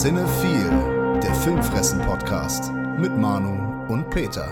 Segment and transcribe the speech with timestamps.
[0.00, 4.50] Cinephile, der Filmfressen-Podcast mit Manu und Peter.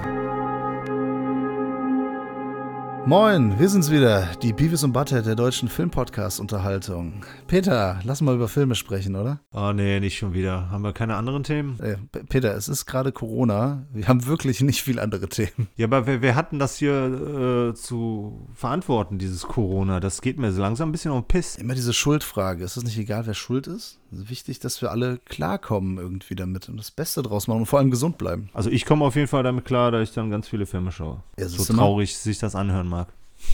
[3.07, 7.25] Moin, wir sind's wieder, die Beavis und Butthead der deutschen Filmpodcast-Unterhaltung.
[7.46, 9.40] Peter, lass mal über Filme sprechen, oder?
[9.50, 10.71] Oh nee, nicht schon wieder.
[10.71, 11.80] Haben wir keine anderen Themen?
[11.80, 11.96] Äh,
[12.29, 13.86] Peter, es ist gerade Corona.
[13.90, 15.68] Wir haben wirklich nicht viel andere Themen.
[15.76, 19.99] Ja, aber wir, wir hatten das hier äh, zu verantworten, dieses Corona.
[19.99, 21.57] Das geht mir so langsam ein bisschen um Piss.
[21.57, 22.62] Immer diese Schuldfrage.
[22.62, 24.00] Ist es nicht egal, wer schuld ist?
[24.11, 27.90] Wichtig, dass wir alle klarkommen irgendwie damit und das Beste draus machen und vor allem
[27.90, 28.48] gesund bleiben.
[28.54, 31.22] Also ich komme auf jeden Fall damit klar, dass ich dann ganz viele Filme schaue.
[31.39, 33.08] Ja, so traurig sich das anhören mag.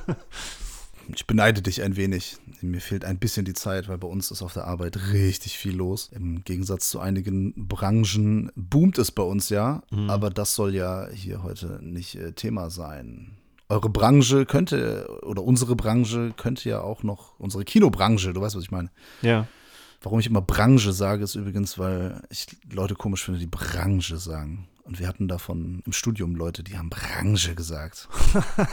[1.13, 2.37] Ich beneide dich ein wenig.
[2.61, 5.75] Mir fehlt ein bisschen die Zeit, weil bei uns ist auf der Arbeit richtig viel
[5.75, 6.09] los.
[6.11, 11.43] Im Gegensatz zu einigen Branchen boomt es bei uns ja, aber das soll ja hier
[11.43, 13.37] heute nicht äh, Thema sein.
[13.69, 18.63] Eure Branche könnte, oder unsere Branche könnte ja auch noch, unsere Kinobranche, du weißt, was
[18.63, 18.91] ich meine.
[19.21, 19.47] Ja.
[20.05, 24.67] Warum ich immer Branche sage, ist übrigens, weil ich Leute komisch finde, die Branche sagen.
[24.83, 28.07] Und wir hatten davon im Studium Leute, die haben Branche gesagt.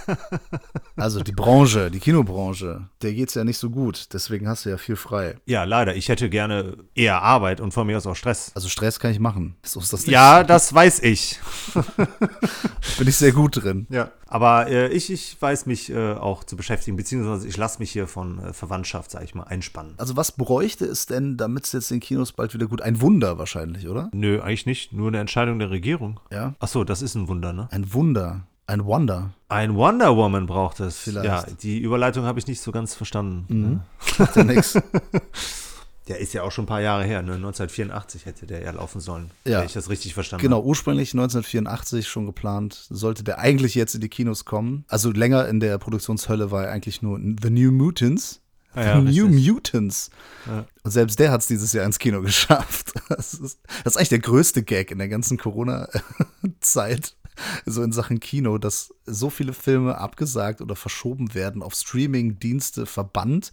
[0.96, 4.08] also die Branche, die Kinobranche, der geht's ja nicht so gut.
[4.12, 5.36] Deswegen hast du ja viel frei.
[5.46, 5.96] Ja, leider.
[5.96, 8.52] Ich hätte gerne eher Arbeit und von mir aus auch Stress.
[8.54, 9.56] Also Stress kann ich machen.
[9.62, 10.12] So ist das nicht.
[10.12, 11.40] Ja, das weiß ich.
[12.98, 13.86] Bin ich sehr gut drin.
[13.88, 14.10] Ja.
[14.32, 18.06] Aber äh, ich, ich weiß mich äh, auch zu beschäftigen, beziehungsweise ich lasse mich hier
[18.06, 19.92] von äh, Verwandtschaft, sag ich mal, einspannen.
[19.98, 22.80] Also was bräuchte es denn, damit es jetzt in Kinos bald wieder gut?
[22.80, 24.08] Ein Wunder wahrscheinlich, oder?
[24.14, 24.94] Nö, eigentlich nicht.
[24.94, 26.18] Nur eine Entscheidung der Regierung.
[26.30, 26.54] Ja.
[26.60, 27.68] Ach so, das ist ein Wunder, ne?
[27.72, 28.46] Ein Wunder.
[28.66, 29.34] Ein Wonder.
[29.50, 30.96] Ein Wonder Woman braucht es.
[30.96, 31.26] Vielleicht.
[31.26, 33.44] Ja, die Überleitung habe ich nicht so ganz verstanden.
[33.48, 33.80] Mhm.
[34.18, 34.78] Macht ja nix.
[36.12, 37.34] Der ist ja auch schon ein paar Jahre her, ne?
[37.34, 39.30] 1984 hätte der ja laufen sollen.
[39.44, 39.58] Ja.
[39.60, 40.66] Wenn ich das richtig verstanden Genau, habe.
[40.66, 44.84] ursprünglich 1984 schon geplant, sollte der eigentlich jetzt in die Kinos kommen.
[44.88, 48.40] Also länger in der Produktionshölle war er eigentlich nur The New Mutants.
[48.74, 49.48] Ah ja, New richtig.
[49.52, 50.10] Mutants.
[50.46, 50.64] Ja.
[50.82, 52.92] Und selbst der hat es dieses Jahr ins Kino geschafft.
[53.08, 57.14] Das ist, das ist eigentlich der größte Gag in der ganzen Corona-Zeit.
[57.64, 63.52] So in Sachen Kino, dass so viele Filme abgesagt oder verschoben werden, auf Streaming-Dienste verbannt.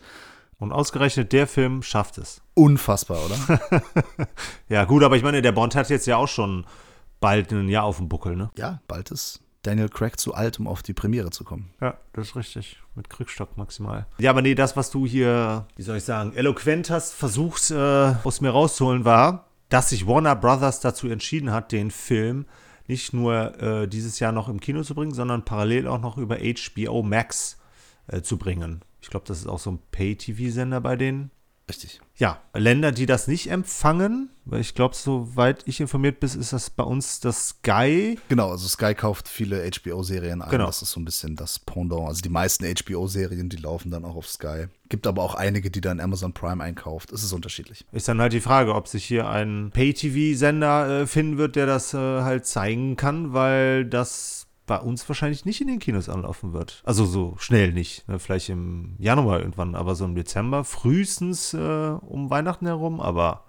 [0.59, 2.41] Und ausgerechnet der Film schafft es.
[2.53, 3.61] Unfassbar, oder?
[4.69, 6.65] Ja, gut, aber ich meine, der Bond hat jetzt ja auch schon
[7.19, 8.51] bald ein Jahr auf dem Buckel, ne?
[8.55, 11.71] ja, bald ist Daniel Craig zu alt, um auf die Premiere zu kommen.
[11.81, 12.79] Ja, das ist richtig.
[12.95, 14.05] Mit Krückstock maximal.
[14.17, 18.13] Ja, aber nee, das, was du hier, wie soll ich sagen, eloquent hast versucht, äh,
[18.23, 22.45] aus mir rauszuholen, war, dass sich Warner Brothers dazu entschieden hat, den Film
[22.87, 26.37] nicht nur äh, dieses Jahr noch im Kino zu bringen, sondern parallel auch noch über
[26.37, 27.57] HBO Max
[28.07, 28.81] äh, zu bringen.
[29.09, 31.31] Ich glaube, das ist auch so ein Pay-TV-Sender bei denen.
[31.67, 31.99] Richtig.
[32.15, 36.69] Ja, Länder, die das nicht empfangen, weil ich glaube, soweit ich informiert bin, ist das
[36.69, 38.19] bei uns das Sky.
[38.29, 40.51] Genau, also Sky kauft viele HBO-Serien ein.
[40.51, 40.67] Genau.
[40.67, 42.07] Das ist so ein bisschen das Pendant.
[42.07, 44.67] Also die meisten HBO-Serien, die laufen dann auch auf Sky.
[44.89, 47.11] Gibt aber auch einige, die dann Amazon Prime einkauft.
[47.11, 47.85] Es ist unterschiedlich.
[47.91, 51.95] Ist dann halt die Frage, ob sich hier ein Pay-TV-Sender äh, finden wird, der das
[51.95, 54.38] äh, halt zeigen kann, weil das
[54.69, 56.83] bei uns wahrscheinlich nicht in den Kinos anlaufen wird.
[56.85, 58.07] Also so schnell nicht.
[58.07, 58.19] Ne?
[58.19, 63.45] Vielleicht im Januar irgendwann, aber so im Dezember, frühestens äh, um Weihnachten herum, aber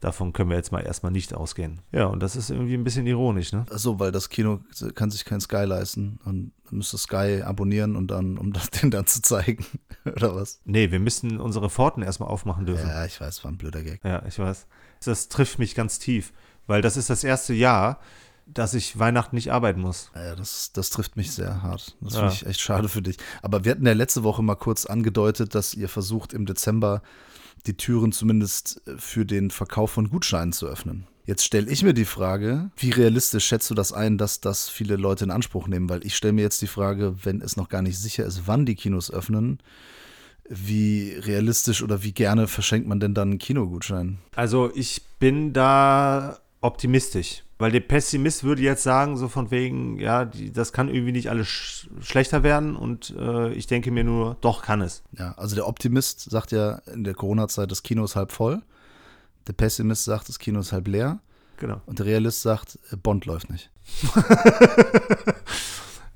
[0.00, 1.80] davon können wir jetzt mal erstmal nicht ausgehen.
[1.92, 3.66] Ja, und das ist irgendwie ein bisschen ironisch, ne?
[3.70, 4.58] So, weil das Kino
[4.96, 9.06] kann sich kein Sky leisten und müsste Sky abonnieren und dann, um das den dann
[9.06, 9.64] zu zeigen.
[10.04, 10.60] Oder was?
[10.64, 12.88] Nee, wir müssten unsere Pforten erstmal aufmachen dürfen.
[12.88, 14.00] Ja, ich weiß, war ein blöder Gag.
[14.04, 14.66] Ja, ich weiß.
[15.04, 16.32] Das trifft mich ganz tief,
[16.66, 18.00] weil das ist das erste Jahr,
[18.54, 20.10] dass ich Weihnachten nicht arbeiten muss.
[20.14, 21.96] Ja, das, das trifft mich sehr hart.
[22.00, 22.20] Das Ja.
[22.20, 23.16] finde ich echt schade für dich.
[23.42, 27.02] Aber wir hatten ja letzte Woche mal kurz angedeutet, dass ihr versucht, im Dezember
[27.66, 31.06] die Türen zumindest für den Verkauf von Gutscheinen zu öffnen.
[31.26, 34.96] Jetzt stelle ich mir die Frage, wie realistisch schätzt du das ein, dass das viele
[34.96, 35.90] Leute in Anspruch nehmen?
[35.90, 38.64] Weil ich stelle mir jetzt die Frage, wenn es noch gar nicht sicher ist, wann
[38.64, 39.58] die Kinos öffnen,
[40.48, 44.18] wie realistisch oder wie gerne verschenkt man denn dann einen Kinogutschein?
[44.34, 50.24] Also ich bin da optimistisch, weil der Pessimist würde jetzt sagen, so von wegen, ja,
[50.24, 54.36] die, das kann irgendwie nicht alles sch schlechter werden und äh, ich denke mir nur,
[54.40, 55.02] doch kann es.
[55.18, 58.62] Ja, also der Optimist sagt ja in der Corona-Zeit, das Kino ist halb voll.
[59.46, 61.20] Der Pessimist sagt, das Kino ist halb leer.
[61.56, 61.80] Genau.
[61.86, 63.70] Und der Realist sagt, äh, Bond läuft nicht.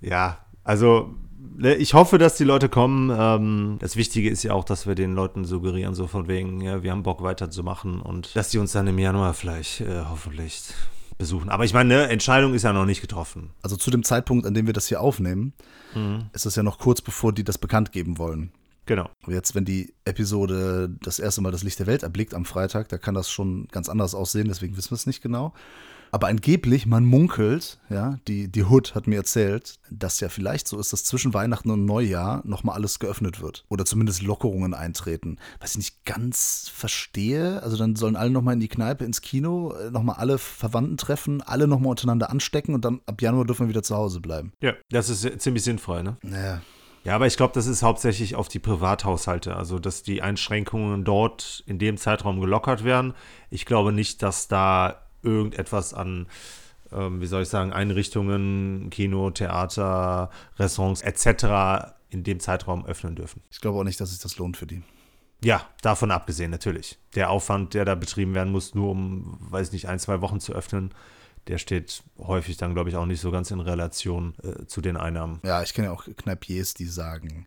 [0.02, 1.14] Ja, also
[1.56, 3.10] ne, ich hoffe, dass die Leute kommen.
[3.16, 6.82] Ähm, das Wichtige ist ja auch, dass wir den Leuten suggerieren, so von wegen, ja,
[6.82, 10.60] wir haben Bock weiterzumachen und dass die uns dann im Januar vielleicht äh, hoffentlich
[11.18, 11.48] besuchen.
[11.50, 13.50] Aber ich meine, ne, Entscheidung ist ja noch nicht getroffen.
[13.62, 15.52] Also zu dem Zeitpunkt, an dem wir das hier aufnehmen,
[15.94, 16.26] Mhm.
[16.32, 18.50] ist es ja noch kurz bevor die das bekannt geben wollen.
[18.86, 19.08] Genau.
[19.26, 22.88] Und Jetzt, wenn die Episode das erste Mal das Licht der Welt erblickt am Freitag,
[22.88, 25.52] da kann das schon ganz anders aussehen, deswegen wissen wir es nicht genau.
[26.14, 30.78] Aber angeblich, man munkelt, ja, die, die Hood hat mir erzählt, dass ja vielleicht so
[30.78, 33.64] ist, dass zwischen Weihnachten und Neujahr nochmal alles geöffnet wird.
[33.70, 35.38] Oder zumindest Lockerungen eintreten.
[35.58, 37.62] Was ich nicht ganz verstehe.
[37.62, 41.40] Also dann sollen alle nochmal in die Kneipe, ins Kino, äh, nochmal alle Verwandten treffen,
[41.40, 44.52] alle nochmal untereinander anstecken und dann ab Januar dürfen wir wieder zu Hause bleiben.
[44.60, 46.18] Ja, das ist ziemlich sinnvoll, ne?
[46.22, 46.60] Naja.
[47.04, 51.64] Ja, aber ich glaube, das ist hauptsächlich auf die Privathaushalte, also dass die Einschränkungen dort
[51.66, 53.14] in dem Zeitraum gelockert werden.
[53.50, 56.26] Ich glaube nicht, dass da irgendetwas an,
[56.92, 61.94] ähm, wie soll ich sagen, Einrichtungen, Kino, Theater, Restaurants etc.
[62.10, 63.42] in dem Zeitraum öffnen dürfen.
[63.50, 64.82] Ich glaube auch nicht, dass sich das lohnt für die.
[65.44, 66.98] Ja, davon abgesehen natürlich.
[67.14, 70.52] Der Aufwand, der da betrieben werden muss, nur um, weiß nicht, ein, zwei Wochen zu
[70.52, 70.94] öffnen,
[71.48, 74.96] der steht häufig dann, glaube ich, auch nicht so ganz in Relation äh, zu den
[74.96, 75.40] Einnahmen.
[75.44, 77.46] Ja, ich kenne ja auch Kneipiers, die sagen,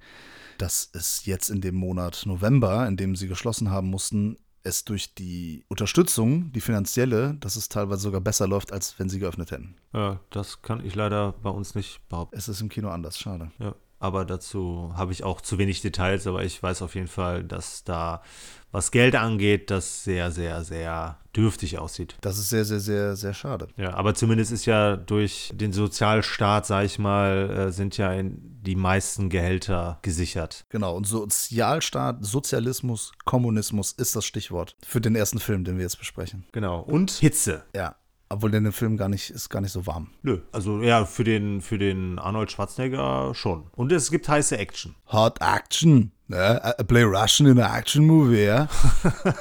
[0.58, 5.14] dass es jetzt in dem Monat November, in dem sie geschlossen haben mussten, es durch
[5.14, 9.76] die Unterstützung, die finanzielle, dass es teilweise sogar besser läuft, als wenn sie geöffnet hätten.
[9.94, 12.38] Ja, das kann ich leider bei uns nicht behaupten.
[12.38, 13.52] Es ist im Kino anders, schade.
[13.60, 17.44] Ja, aber dazu habe ich auch zu wenig Details, aber ich weiß auf jeden Fall,
[17.44, 18.22] dass da,
[18.72, 22.16] was Geld angeht, das sehr, sehr, sehr dürftig aussieht.
[22.22, 23.68] Das ist sehr, sehr, sehr, sehr schade.
[23.78, 28.76] Ja, aber zumindest ist ja durch den Sozialstaat, sag ich mal, äh, sind ja die
[28.76, 30.66] meisten Gehälter gesichert.
[30.70, 35.98] Genau, und Sozialstaat, Sozialismus, Kommunismus ist das Stichwort für den ersten Film, den wir jetzt
[35.98, 36.46] besprechen.
[36.52, 36.82] Genau.
[36.82, 37.64] Und Hitze.
[37.76, 37.96] Ja.
[38.36, 40.08] Obwohl der Film gar nicht, ist gar nicht so warm.
[40.22, 43.68] Nö, also ja, für den, für den Arnold Schwarzenegger schon.
[43.76, 44.94] Und es gibt heiße Action.
[45.12, 46.12] Hot Action.
[46.28, 46.60] Ne?
[46.80, 48.68] I play Russian in an Action Movie, ja?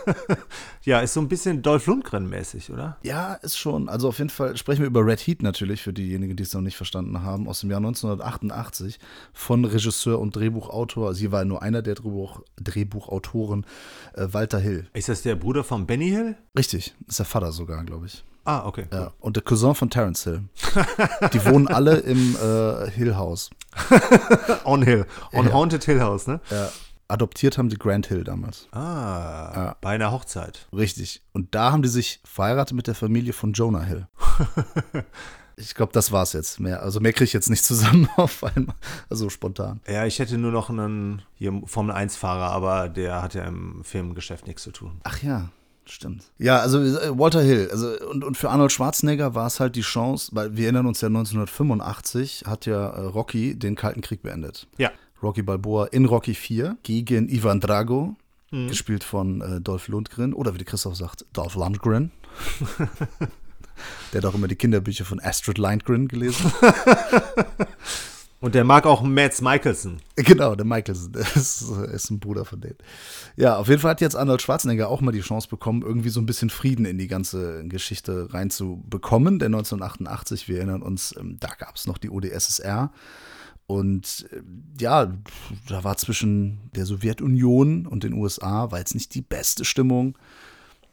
[0.83, 2.99] ja, ist so ein bisschen Dolph Lundgren-mäßig, oder?
[3.03, 3.89] Ja, ist schon.
[3.89, 6.61] Also auf jeden Fall sprechen wir über Red Heat natürlich, für diejenigen, die es noch
[6.61, 9.01] nicht verstanden haben, aus dem Jahr 1988
[9.33, 13.65] von Regisseur und Drehbuchautor, sie war nur einer der Drehbuch, Drehbuchautoren,
[14.13, 14.87] äh, Walter Hill.
[14.93, 16.37] Ist das der Bruder von Benny Hill?
[16.57, 18.25] Richtig, ist der Vater sogar, glaube ich.
[18.45, 18.87] Ah, okay.
[18.93, 20.45] Ja, und der Cousin von Terence Hill.
[21.33, 23.51] Die wohnen alle im äh, Hill House.
[24.65, 25.07] On Hill.
[25.33, 25.53] On ja.
[25.53, 26.41] Haunted Hill House, ne?
[26.51, 26.69] Ja.
[27.09, 28.67] Adoptiert haben die Grant Hill damals.
[28.73, 29.77] Ah, ja.
[29.81, 30.67] bei einer Hochzeit.
[30.73, 31.23] Richtig.
[31.33, 34.09] Und da haben die sich verheiratet mit der Familie von Jonah Hill.
[35.57, 36.59] Ich glaube, das war's jetzt.
[36.59, 38.75] Mehr, also mehr kriege ich jetzt nicht zusammen auf einmal.
[39.09, 39.81] Also spontan.
[39.87, 41.23] Ja, ich hätte nur noch einen
[41.67, 45.01] Formel 1-Fahrer, aber der hat ja im Filmgeschäft nichts zu tun.
[45.05, 45.51] Ach ja,
[45.87, 46.25] Stimmt.
[46.39, 47.69] Ja, also äh, Walter Hill.
[47.71, 51.01] Also, und, und für Arnold Schwarzenegger war es halt die Chance, weil wir erinnern uns
[51.01, 54.67] ja 1985 hat ja äh, Rocky den Kalten Krieg beendet.
[54.79, 54.91] Ja.
[55.23, 58.17] Rocky Balboa in Rocky 4 gegen Ivan Drago,
[58.51, 58.69] mhm.
[58.69, 62.11] gespielt von äh, Dolph Lundgren oder wie Christoph sagt, Dolph Lundgren.
[64.13, 66.53] Der hat auch immer die Kinderbücher von Astrid Lindgren gelesen.
[68.45, 70.03] Und der mag auch Mads Michelson.
[70.17, 72.77] Genau, der Michelson, ist, ist, ein Bruder von denen.
[73.37, 76.21] Ja, auf jeden Fall hat jetzt Arnold Schwarzenegger auch mal die Chance bekommen, irgendwie so
[76.21, 79.39] ein bisschen Frieden in die ganze Geschichte reinzubekommen.
[79.39, 82.93] Denn 1988, wir erinnern uns, ähm, da gab es noch die OdSSR.
[83.67, 84.43] Und äh,
[84.79, 85.11] ja,
[85.67, 90.19] da war zwischen der Sowjetunion und den USA, war jetzt nicht die beste Stimmung.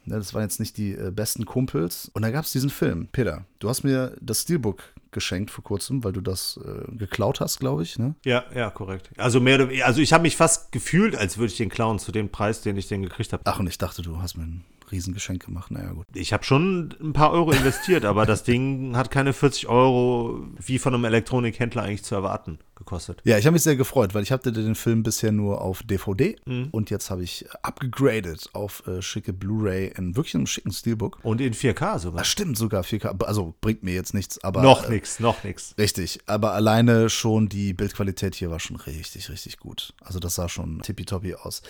[0.04, 2.10] Ne, das waren jetzt nicht die äh, besten Kumpels.
[2.14, 3.08] Und da gab es diesen Film.
[3.12, 4.82] Peter, du hast mir das Steelbook
[5.12, 7.98] geschenkt vor kurzem, weil du das äh, geklaut hast, glaube ich.
[7.98, 8.14] Ne?
[8.24, 9.10] Ja, ja, korrekt.
[9.16, 12.10] Also mehr oder, also ich habe mich fast gefühlt, als würde ich den klauen zu
[12.12, 13.42] dem Preis, den ich den gekriegt habe.
[13.46, 15.70] Ach, und ich dachte, du hast mir ein Riesengeschenk gemacht.
[15.70, 16.06] Naja, gut.
[16.14, 20.78] Ich habe schon ein paar Euro investiert, aber das Ding hat keine 40 Euro wie
[20.78, 23.20] von einem Elektronikhändler eigentlich zu erwarten gekostet.
[23.24, 26.36] Ja, ich habe mich sehr gefreut, weil ich hatte den Film bisher nur auf DVD
[26.46, 26.68] mhm.
[26.70, 31.18] und jetzt habe ich abgegradet auf äh, schicke Blu-ray in wirklich einem schicken Steelbook.
[31.22, 32.18] Und in 4K sogar.
[32.18, 35.74] Das stimmt sogar 4K, also bringt mir jetzt nichts, aber noch äh, nichts, noch nichts.
[35.78, 39.94] Richtig, aber alleine schon die Bildqualität hier war schon richtig, richtig gut.
[40.00, 41.62] Also das sah schon tippitoppi aus.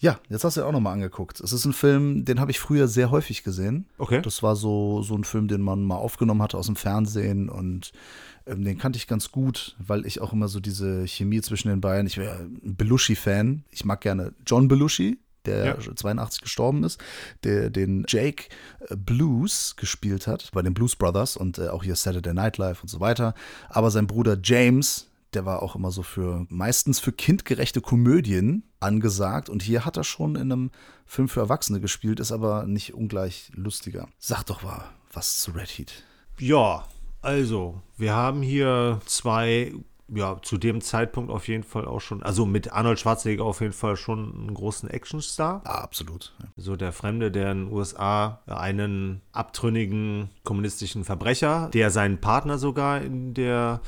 [0.00, 1.40] Ja, jetzt hast du ja auch nochmal angeguckt.
[1.40, 3.86] Es ist ein Film, den habe ich früher sehr häufig gesehen.
[3.98, 4.22] Okay.
[4.22, 7.92] Das war so, so ein Film, den man mal aufgenommen hatte aus dem Fernsehen und
[8.46, 11.80] ähm, den kannte ich ganz gut, weil ich auch immer so diese Chemie zwischen den
[11.80, 13.64] beiden, ich wäre ein Belushi-Fan.
[13.70, 15.76] Ich mag gerne John Belushi, der ja.
[15.78, 17.00] 82 gestorben ist,
[17.42, 18.44] der den Jake
[18.88, 22.82] äh, Blues gespielt hat bei den Blues Brothers und äh, auch hier Saturday Night Live
[22.82, 23.34] und so weiter.
[23.68, 29.48] Aber sein Bruder James, der war auch immer so für meistens für kindgerechte Komödien angesagt
[29.48, 30.70] und hier hat er schon in einem
[31.06, 34.08] Film für Erwachsene gespielt, ist aber nicht ungleich lustiger.
[34.18, 36.04] Sag doch mal was zu Red Heat.
[36.38, 36.84] Ja,
[37.20, 39.72] also, wir haben hier zwei
[40.10, 43.74] ja, zu dem Zeitpunkt auf jeden Fall auch schon, also mit Arnold Schwarzenegger auf jeden
[43.74, 45.60] Fall schon einen großen Actionstar.
[45.64, 46.34] Ah, absolut.
[46.40, 46.48] Ja.
[46.56, 53.02] So der Fremde, der in den USA einen abtrünnigen kommunistischen Verbrecher, der seinen Partner sogar
[53.02, 53.82] in der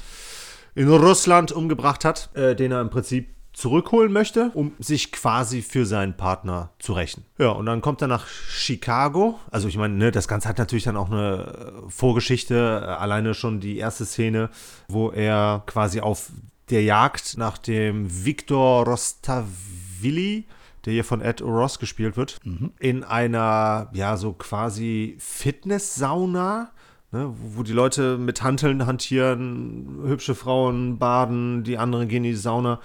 [0.74, 5.84] in Russland umgebracht hat, äh, den er im Prinzip zurückholen möchte, um sich quasi für
[5.84, 7.24] seinen Partner zu rächen.
[7.38, 9.38] Ja, und dann kommt er nach Chicago.
[9.50, 12.54] Also ich meine, ne, das Ganze hat natürlich dann auch eine äh, Vorgeschichte.
[12.54, 14.50] Äh, alleine schon die erste Szene,
[14.88, 16.30] wo er quasi auf
[16.70, 20.46] der Jagd nach dem Victor Rostavilli,
[20.84, 22.72] der hier von Ed Ross gespielt wird, mhm.
[22.78, 26.70] in einer, ja, so quasi Fitness-Sauna
[27.12, 32.37] Ne, wo die Leute mit Hanteln hantieren, hübsche Frauen baden, die anderen gehen in die
[32.37, 32.81] Sauna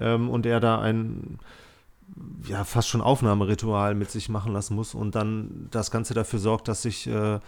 [0.00, 1.38] ähm, und er da ein
[2.46, 6.68] ja fast schon Aufnahmeritual mit sich machen lassen muss und dann das Ganze dafür sorgt,
[6.68, 7.38] dass sich äh,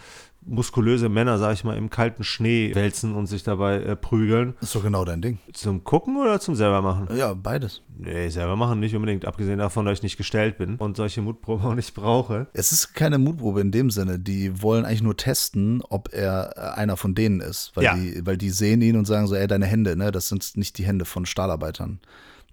[0.42, 4.54] muskulöse Männer, sag ich mal, im kalten Schnee wälzen und sich dabei äh, prügeln.
[4.60, 5.38] Ist doch genau dein Ding.
[5.52, 7.08] Zum Gucken oder zum selber machen?
[7.16, 7.82] Ja, beides.
[7.98, 11.66] Nee, selber machen nicht unbedingt, abgesehen davon, dass ich nicht gestellt bin und solche Mutproben
[11.66, 12.46] auch nicht brauche.
[12.54, 14.18] Es ist keine Mutprobe in dem Sinne.
[14.18, 17.72] Die wollen eigentlich nur testen, ob er äh, einer von denen ist.
[17.74, 17.94] Weil, Ja.
[17.94, 20.78] die, weil die sehen ihn und sagen so, ey, deine Hände, ne, das sind nicht
[20.78, 22.00] die Hände von Stahlarbeitern.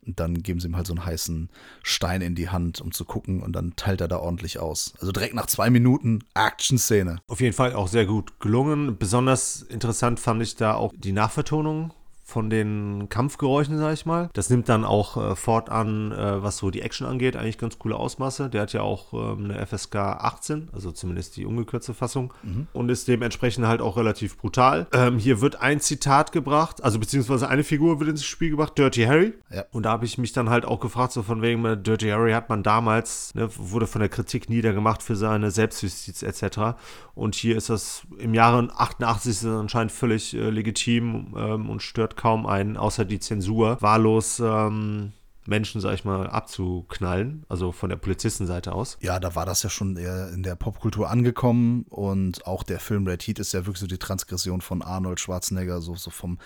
[0.08, 1.50] Und dann geben sie ihm halt so einen heißen
[1.84, 4.94] Stein in die Hand, um zu gucken, und dann teilt er da ordentlich aus.
[5.00, 7.20] Also direkt nach zwei Minuten Action-Szene.
[7.28, 8.98] Auf jeden Fall auch sehr gut gelungen.
[8.98, 11.94] Besonders interessant fand ich da auch die Nachvertonung
[12.28, 14.30] von den Kampfgeräuschen, sag ich mal.
[14.34, 17.96] Das nimmt dann auch äh, fortan, äh, was so die Action angeht, eigentlich ganz coole
[17.96, 18.50] Ausmaße.
[18.50, 22.34] Der hat ja auch ähm, eine FSK 18, also zumindest die ungekürzte Fassung,
[22.74, 24.88] und ist dementsprechend halt auch relativ brutal.
[24.92, 29.06] Ähm, hier wird ein Zitat gebracht, also beziehungsweise eine Figur wird ins Spiel gebracht, Dirty
[29.06, 29.34] Harry.
[29.50, 29.64] Ja.
[29.72, 32.34] Und da habe ich mich dann halt auch gefragt, so von wegen, äh, Dirty Harry
[32.34, 36.76] hat man damals, ne, wurde von der Kritik niedergemacht für seine Selbstjustiz etc.
[37.16, 41.82] Und hier ist das im Jahre 88 ist das anscheinend völlig äh, legitim ähm, und
[41.82, 45.14] stört kaum einen, außer die Zensur, wahllos ähm,
[45.48, 48.98] Menschen, sag ich mal, abzuknallen, also von der Polizistenseite aus.
[49.02, 53.08] Ja, da war das ja schon eher in der Popkultur angekommen und auch der Film
[53.08, 56.38] Red Heat ist ja wirklich so die Transgression von Arnold Schwarzenegger, so, so vom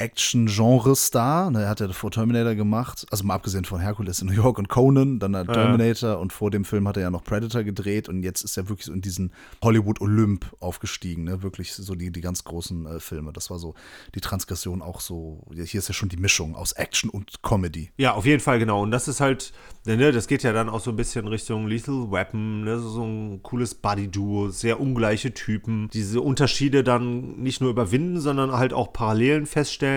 [0.00, 1.50] Action-Genre-Star.
[1.50, 4.58] Ne, Er hat ja vor Terminator gemacht, also mal abgesehen von Hercules in New York
[4.58, 8.08] und Conan, dann hat Terminator und vor dem Film hat er ja noch Predator gedreht
[8.08, 11.42] und jetzt ist er wirklich so in diesen Hollywood-Olymp aufgestiegen, ne?
[11.42, 13.32] wirklich so die, die ganz großen äh, Filme.
[13.32, 13.74] Das war so
[14.14, 17.90] die Transgression auch so, ja, hier ist ja schon die Mischung aus Action und Comedy.
[17.98, 18.82] Ja, auf jeden Fall, genau.
[18.82, 19.52] Und das ist halt,
[19.84, 23.42] ne, das geht ja dann auch so ein bisschen Richtung Lethal Weapon, ne, so ein
[23.42, 25.90] cooles Buddy-Duo, sehr ungleiche Typen.
[25.92, 29.89] Diese Unterschiede dann nicht nur überwinden, sondern halt auch Parallelen feststellen,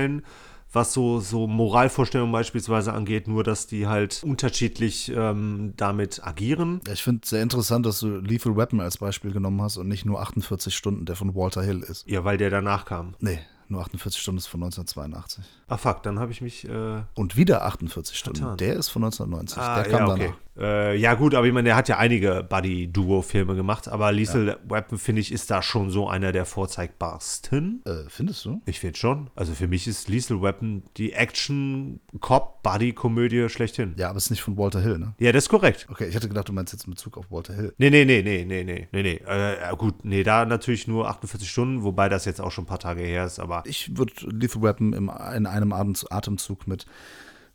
[0.73, 6.81] was so, so Moralvorstellungen beispielsweise angeht, nur dass die halt unterschiedlich ähm, damit agieren.
[6.91, 10.05] Ich finde es sehr interessant, dass du Lethal Weapon als Beispiel genommen hast und nicht
[10.05, 12.07] nur 48 Stunden, der von Walter Hill ist.
[12.07, 13.15] Ja, weil der danach kam.
[13.19, 13.39] Nee,
[13.73, 15.43] nur 48 Stunden ist von 1982.
[15.67, 16.67] Ah, fuck, dann habe ich mich.
[16.67, 18.57] Äh, Und wieder 48 Stunden, Vertan.
[18.57, 19.57] der ist von 1990.
[19.57, 20.21] Ah, der kam ja, okay.
[20.27, 20.37] danach.
[20.55, 24.99] Äh, ja, gut, aber ich meine, der hat ja einige Buddy-Duo-Filme gemacht, aber Lethal Weapon,
[24.99, 27.81] finde ich, ist da schon so einer der vorzeigbarsten.
[27.85, 28.61] Äh, findest du?
[28.67, 29.31] Ich finde schon.
[29.35, 33.95] Also für mich ist Lethal Weapon die Action-Cop-Buddy-Komödie schlechthin.
[33.97, 35.15] Ja, aber es ist nicht von Walter Hill, ne?
[35.17, 35.87] Ja, das ist korrekt.
[35.89, 37.73] Okay, ich hatte gedacht, du meinst jetzt in Bezug auf Walter Hill.
[37.79, 39.19] Nee, nee, nee, nee, nee, nee, nee, nee.
[39.27, 42.67] Äh, ja, gut, nee, da natürlich nur 48 Stunden, wobei das jetzt auch schon ein
[42.67, 46.85] paar Tage her ist, aber Ich würde Lethal Weapon im, in einem Atem- Atemzug mit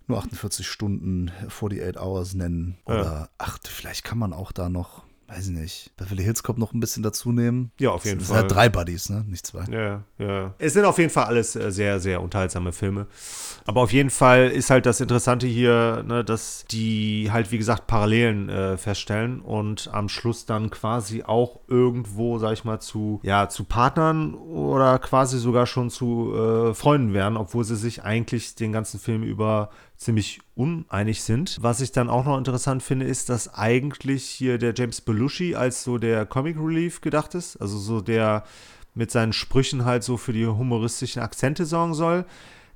[0.06, 2.78] nur 48 Stunden 48 Hours nennen.
[2.84, 6.72] Oder, ach, vielleicht kann man auch da noch, weiß ich nicht, Beverly Hills Cop noch
[6.72, 7.70] ein bisschen dazu nehmen.
[7.78, 8.36] Ja, auf jeden Es Fall.
[8.36, 9.24] sind halt drei Buddies, ne?
[9.28, 9.64] Nicht zwei.
[9.70, 10.54] Ja, ja.
[10.58, 13.06] Es sind auf jeden Fall alles äh, sehr, sehr unterhaltsame Filme.
[13.66, 17.86] Aber auf jeden Fall ist halt das Interessante hier, ne, dass die halt, wie gesagt,
[17.86, 23.50] Parallelen äh, feststellen und am Schluss dann quasi auch irgendwo, sag ich mal, zu, ja,
[23.50, 28.72] zu Partnern oder quasi sogar schon zu äh, Freunden werden, obwohl sie sich eigentlich den
[28.72, 29.68] ganzen Film über
[29.98, 31.58] ziemlich uneinig sind.
[31.60, 35.82] Was ich dann auch noch interessant finde, ist, dass eigentlich hier der James Belushi als
[35.82, 37.56] so der Comic Relief gedacht ist.
[37.56, 38.44] Also so der
[38.94, 42.24] mit seinen Sprüchen halt so für die humoristischen Akzente sorgen soll.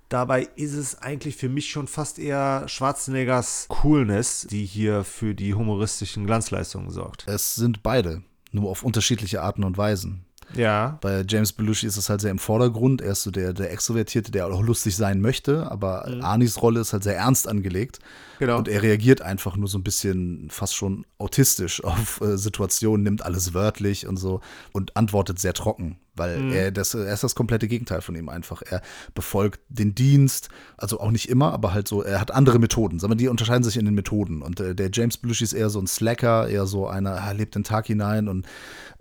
[0.09, 5.55] Dabei ist es eigentlich für mich schon fast eher Schwarzeneggers Coolness, die hier für die
[5.55, 7.27] humoristischen Glanzleistungen sorgt.
[7.27, 10.27] Es sind beide, nur auf unterschiedliche Arten und Weisen.
[10.55, 10.99] Ja.
[11.01, 13.01] Bei James Belushi ist es halt sehr im Vordergrund.
[13.01, 16.93] Er ist so der, der Extrovertierte, der auch lustig sein möchte, aber Arnis Rolle ist
[16.93, 17.99] halt sehr ernst angelegt.
[18.39, 18.59] Genau.
[18.59, 23.25] Und er reagiert einfach nur so ein bisschen fast schon autistisch auf äh, Situationen, nimmt
[23.25, 24.41] alles wörtlich und so
[24.73, 28.63] und antwortet sehr trocken, weil er, das, er ist das komplette Gegenteil von ihm einfach.
[28.63, 28.83] Er
[29.15, 32.99] befolgt den Dienst, also auch nicht immer, aber halt so, er hat andere Methoden.
[32.99, 34.43] Sagen wir, die unterscheiden sich in den Methoden.
[34.43, 37.55] Und äh, der James Belushi ist eher so ein Slacker, eher so einer, er lebt
[37.55, 38.47] den Tag hinein und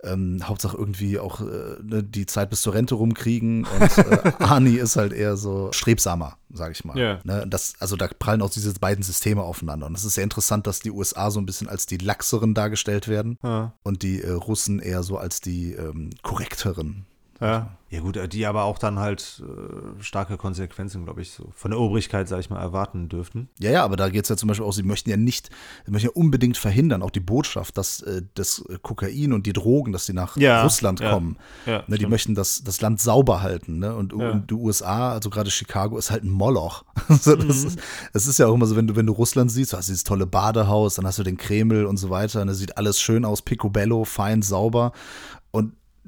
[0.02, 1.44] ähm, Hauptsache irgendwie auch äh,
[1.82, 3.66] ne, die Zeit bis zur Rente rumkriegen.
[3.66, 6.98] Und äh, Arnie ist halt eher so strebsamer, sag ich mal.
[6.98, 7.18] Ja.
[7.24, 9.86] Ne, das, also da prallen auch diese beiden Systeme aufeinander.
[9.86, 13.08] Und es ist sehr interessant, dass die USA so ein bisschen als die laxeren dargestellt
[13.08, 13.74] werden Ja.
[13.82, 17.06] und die äh, Russen eher so als die ähm, korrekteren.
[17.42, 17.76] Ja.
[17.90, 21.80] ja, gut, die aber auch dann halt äh, starke Konsequenzen, glaube ich, so von der
[21.80, 23.48] Obrigkeit, sage ich mal, erwarten dürften.
[23.58, 25.50] Ja, ja, aber da geht es ja zum Beispiel auch, sie möchten ja nicht,
[25.84, 29.92] sie möchten ja unbedingt verhindern, auch die Botschaft, dass äh, das Kokain und die Drogen,
[29.92, 31.10] dass die nach Ja, Russland ja.
[31.10, 31.36] kommen.
[31.66, 33.78] Ja, ne, die möchten das, das Land sauber halten.
[33.78, 33.94] Ne?
[33.94, 36.84] Und, und die USA, also gerade Chicago, ist halt ein Moloch.
[37.08, 37.50] so, Mhm.
[37.50, 37.78] ist,
[38.12, 40.04] das ist ja auch immer so, wenn du, wenn du Russland siehst, du hast dieses
[40.04, 42.40] tolle Badehaus, dann hast du den Kreml und so weiter.
[42.42, 44.92] Und es sieht alles schön aus, picobello, fein, sauber.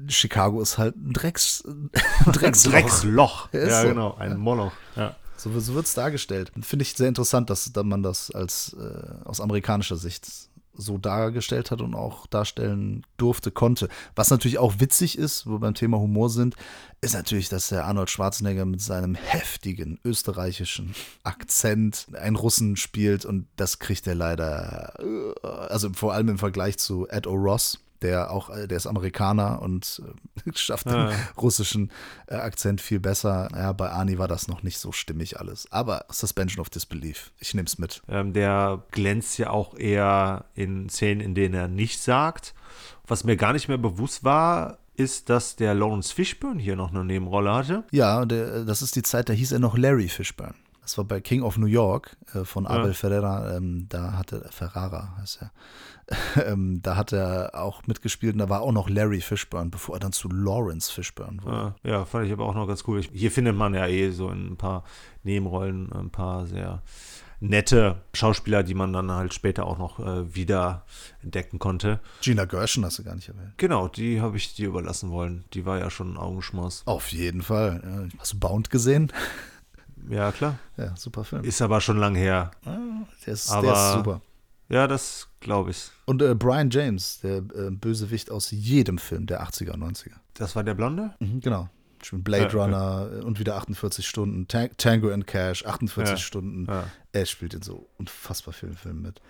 [0.07, 1.63] Chicago ist halt ein Drecks,
[2.25, 2.71] Drecksloch.
[2.71, 3.49] Drecksloch.
[3.53, 3.87] Ja, so.
[3.87, 4.73] genau, ein Moloch.
[4.95, 5.15] Ja.
[5.37, 6.51] So, so wird es dargestellt.
[6.61, 10.25] Finde ich sehr interessant, dass da man das als äh, aus amerikanischer Sicht
[10.77, 13.89] so dargestellt hat und auch darstellen durfte, konnte.
[14.15, 16.55] Was natürlich auch witzig ist, wo wir beim Thema Humor sind,
[17.01, 23.47] ist natürlich, dass der Arnold Schwarzenegger mit seinem heftigen österreichischen Akzent einen Russen spielt und
[23.55, 28.49] das kriegt er leider, äh, also vor allem im Vergleich zu Ed O'Ross, der auch,
[28.49, 30.01] äh, der ist Amerikaner und
[30.45, 31.11] äh, schafft den Ah.
[31.37, 31.91] russischen
[32.27, 33.49] äh, Akzent viel besser.
[33.53, 35.71] Ja, bei Ani war das noch nicht so stimmig alles.
[35.71, 38.01] Aber Suspension of Disbelief, ich nehme es mit.
[38.07, 42.53] Ähm, der glänzt ja auch eher in Szenen, in denen er nicht sagt.
[43.07, 47.03] Was mir gar nicht mehr bewusst war, ist, dass der Lawrence Fishburne hier noch eine
[47.03, 47.83] Nebenrolle hatte.
[47.91, 50.55] Ja, der, das ist die Zeit, da hieß er noch Larry Fishburne.
[50.85, 53.57] Das war bei King of New York äh, von Abel Ferreira.
[53.57, 55.51] Ähm, da hatte Ferrara, heißt er.
[56.45, 59.99] ähm, da hat er auch mitgespielt und da war auch noch Larry Fishburne, bevor er
[59.99, 61.73] dann zu Lawrence Fishburne wurde.
[61.83, 62.99] Ja, ja, fand ich aber auch noch ganz cool.
[62.99, 64.83] Ich, hier findet man ja eh so in ein paar
[65.23, 66.83] Nebenrollen ein paar sehr
[67.39, 70.85] nette Schauspieler, die man dann halt später auch noch äh, wieder
[71.23, 71.99] entdecken konnte.
[72.21, 73.53] Gina Gershon hast du gar nicht erwähnt.
[73.57, 75.45] Genau, die habe ich dir überlassen wollen.
[75.53, 76.83] Die war ja schon ein Augenschmaus.
[76.85, 77.81] Auf jeden Fall.
[77.83, 78.19] Ja.
[78.19, 79.11] Hast du Bound gesehen?
[80.09, 80.57] Ja, klar.
[80.77, 81.43] Ja, super Film.
[81.43, 82.51] Ist aber schon lang her.
[82.65, 82.77] Ah,
[83.25, 84.21] der, ist, Aber- der ist super.
[84.67, 85.91] Ja, das glaube ich.
[86.05, 90.13] Und äh, Brian James, der äh, Bösewicht aus jedem Film der 80er und 90er.
[90.33, 91.13] Das war der Blonde?
[91.19, 91.69] Mhm, genau.
[92.11, 92.63] Blade Ja, ja.
[92.63, 94.47] Runner äh, und wieder 48 Stunden.
[94.47, 96.65] Ta Tango and Cash, 48 Ja, Stunden.
[96.67, 96.83] ja.
[97.13, 99.21] Er spielt in so unfassbar vielen Filmen mit.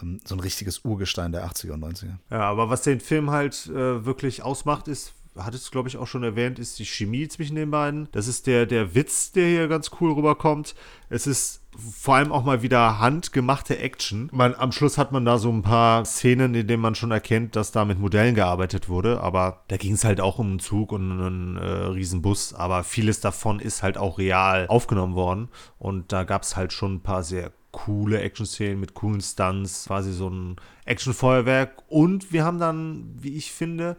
[0.00, 2.16] Ähm, so ein richtiges Urgestein der 80er und 90er.
[2.30, 6.06] Ja, aber was den Film halt äh, wirklich ausmacht, ist, hat es glaube ich auch
[6.06, 8.08] schon erwähnt, ist die Chemie zwischen den beiden.
[8.12, 10.74] Das ist der, der Witz, der hier ganz cool rüberkommt.
[11.08, 14.28] Es ist vor allem auch mal wieder handgemachte Action.
[14.32, 17.56] Man, am Schluss hat man da so ein paar Szenen, in denen man schon erkennt,
[17.56, 19.20] dass da mit Modellen gearbeitet wurde.
[19.20, 22.54] Aber da ging es halt auch um einen Zug und einen äh, Riesenbus.
[22.54, 25.48] Aber vieles davon ist halt auch real aufgenommen worden.
[25.78, 30.12] Und da gab es halt schon ein paar sehr coole Action-Szenen mit coolen Stunts, quasi
[30.12, 31.84] so ein Action-Feuerwerk.
[31.88, 33.96] Und wir haben dann, wie ich finde,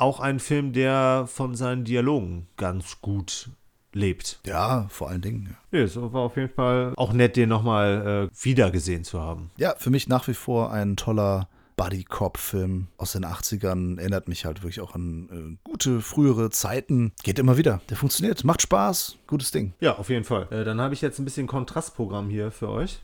[0.00, 3.50] auch einen Film, der von seinen Dialogen ganz gut
[3.92, 4.40] lebt.
[4.46, 5.56] Ja, vor allen Dingen.
[5.72, 9.50] Ja, es war auf jeden Fall auch nett, den nochmal äh, wiedergesehen zu haben.
[9.56, 13.98] Ja, für mich nach wie vor ein toller Buddy-Cop-Film aus den 80ern.
[13.98, 17.12] Erinnert mich halt wirklich auch an äh, gute frühere Zeiten.
[17.22, 17.80] Geht immer wieder.
[17.88, 19.72] Der funktioniert, macht Spaß, gutes Ding.
[19.80, 20.48] Ja, auf jeden Fall.
[20.50, 23.00] Äh, dann habe ich jetzt ein bisschen Kontrastprogramm hier für euch.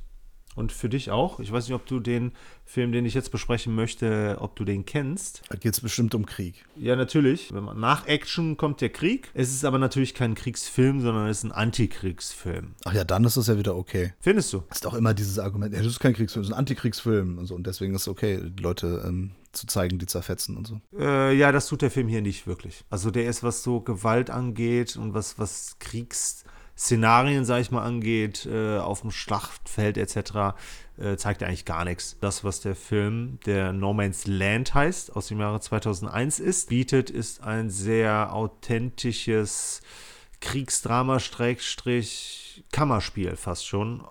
[0.54, 1.40] Und für dich auch.
[1.40, 2.32] Ich weiß nicht, ob du den
[2.64, 5.42] Film, den ich jetzt besprechen möchte, ob du den kennst.
[5.48, 6.64] Da geht es bestimmt um Krieg.
[6.76, 7.52] Ja, natürlich.
[7.52, 9.30] Wenn man, nach Action kommt der Krieg.
[9.34, 12.74] Es ist aber natürlich kein Kriegsfilm, sondern es ist ein Antikriegsfilm.
[12.84, 14.14] Ach ja, dann ist es ja wieder okay.
[14.20, 14.62] Findest du?
[14.70, 17.46] ist auch immer dieses Argument, ja, das ist kein Kriegsfilm, das ist ein Antikriegsfilm und
[17.46, 17.54] so.
[17.54, 20.80] Und deswegen ist es okay, die Leute ähm, zu zeigen, die zerfetzen und so.
[20.98, 22.84] Äh, ja, das tut der Film hier nicht wirklich.
[22.90, 25.76] Also der ist, was so Gewalt angeht und was, was
[26.74, 30.56] Kriegsszenarien, sag ich mal, angeht, äh, auf dem Schlachtfeld etc.,
[30.96, 32.16] äh, zeigt er eigentlich gar nichts.
[32.20, 37.10] Das, was der Film, der No Man's Land heißt, aus dem Jahre 2001 ist, bietet,
[37.10, 39.82] ist ein sehr authentisches
[40.40, 44.02] Kriegsdrama-Kammerspiel fast schon,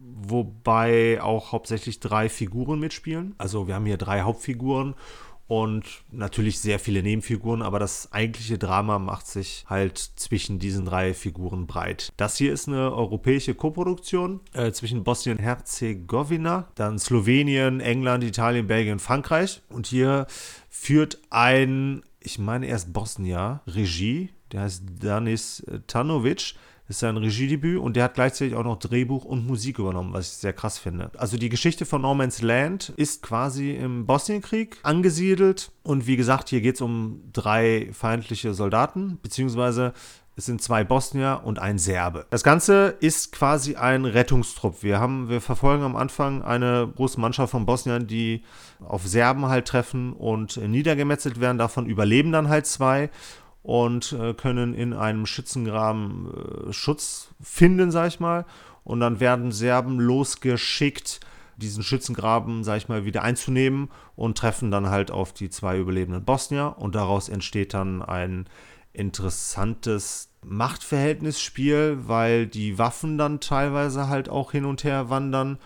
[0.00, 3.34] wobei auch hauptsächlich drei Figuren mitspielen.
[3.38, 4.94] Also wir haben hier drei Hauptfiguren
[5.48, 11.14] und natürlich sehr viele Nebenfiguren, aber das eigentliche Drama macht sich halt zwischen diesen drei
[11.14, 12.12] Figuren breit.
[12.18, 19.62] Das hier ist eine europäische Koproduktion äh, zwischen Bosnien-Herzegowina, dann Slowenien, England, Italien, Belgien, Frankreich.
[19.70, 20.26] Und hier
[20.68, 26.54] führt ein, ich meine erst Bosnier, Regie, der heißt Danis Tanovic.
[26.88, 30.36] Ist sein Regiedebüt und der hat gleichzeitig auch noch Drehbuch und Musik übernommen, was ich
[30.38, 31.10] sehr krass finde.
[31.18, 36.48] Also die Geschichte von No Man's Land ist quasi im Bosnienkrieg angesiedelt und wie gesagt,
[36.48, 39.92] hier geht es um drei feindliche Soldaten, beziehungsweise
[40.38, 42.24] es sind zwei Bosnier und ein Serbe.
[42.30, 44.84] Das Ganze ist quasi ein Rettungstrupp.
[44.84, 48.44] Wir haben, wir verfolgen am Anfang eine große Mannschaft von Bosniern, die
[48.78, 51.58] auf Serben halt treffen und niedergemetzelt werden.
[51.58, 53.10] Davon überleben dann halt zwei
[53.62, 58.44] und äh, können in einem Schützengraben äh, Schutz finden, sag ich mal.
[58.84, 61.20] Und dann werden Serben losgeschickt,
[61.56, 66.24] diesen Schützengraben, sag ich mal, wieder einzunehmen und treffen dann halt auf die zwei überlebenden
[66.24, 66.76] Bosnier.
[66.78, 68.46] Und daraus entsteht dann ein
[68.92, 75.58] interessantes Machtverhältnisspiel, weil die Waffen dann teilweise halt auch hin und her wandern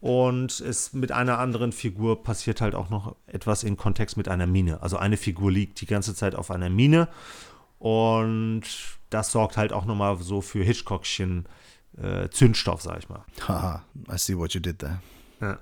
[0.00, 4.46] und es mit einer anderen Figur passiert halt auch noch etwas in Kontext mit einer
[4.46, 4.82] Mine.
[4.82, 7.08] Also eine Figur liegt die ganze Zeit auf einer Mine
[7.78, 8.62] und
[9.10, 11.46] das sorgt halt auch nochmal so für Hitchcockchen
[12.00, 13.24] äh, Zündstoff, sag ich mal.
[13.46, 15.00] Haha, I see what you did there.
[15.40, 15.58] Ja.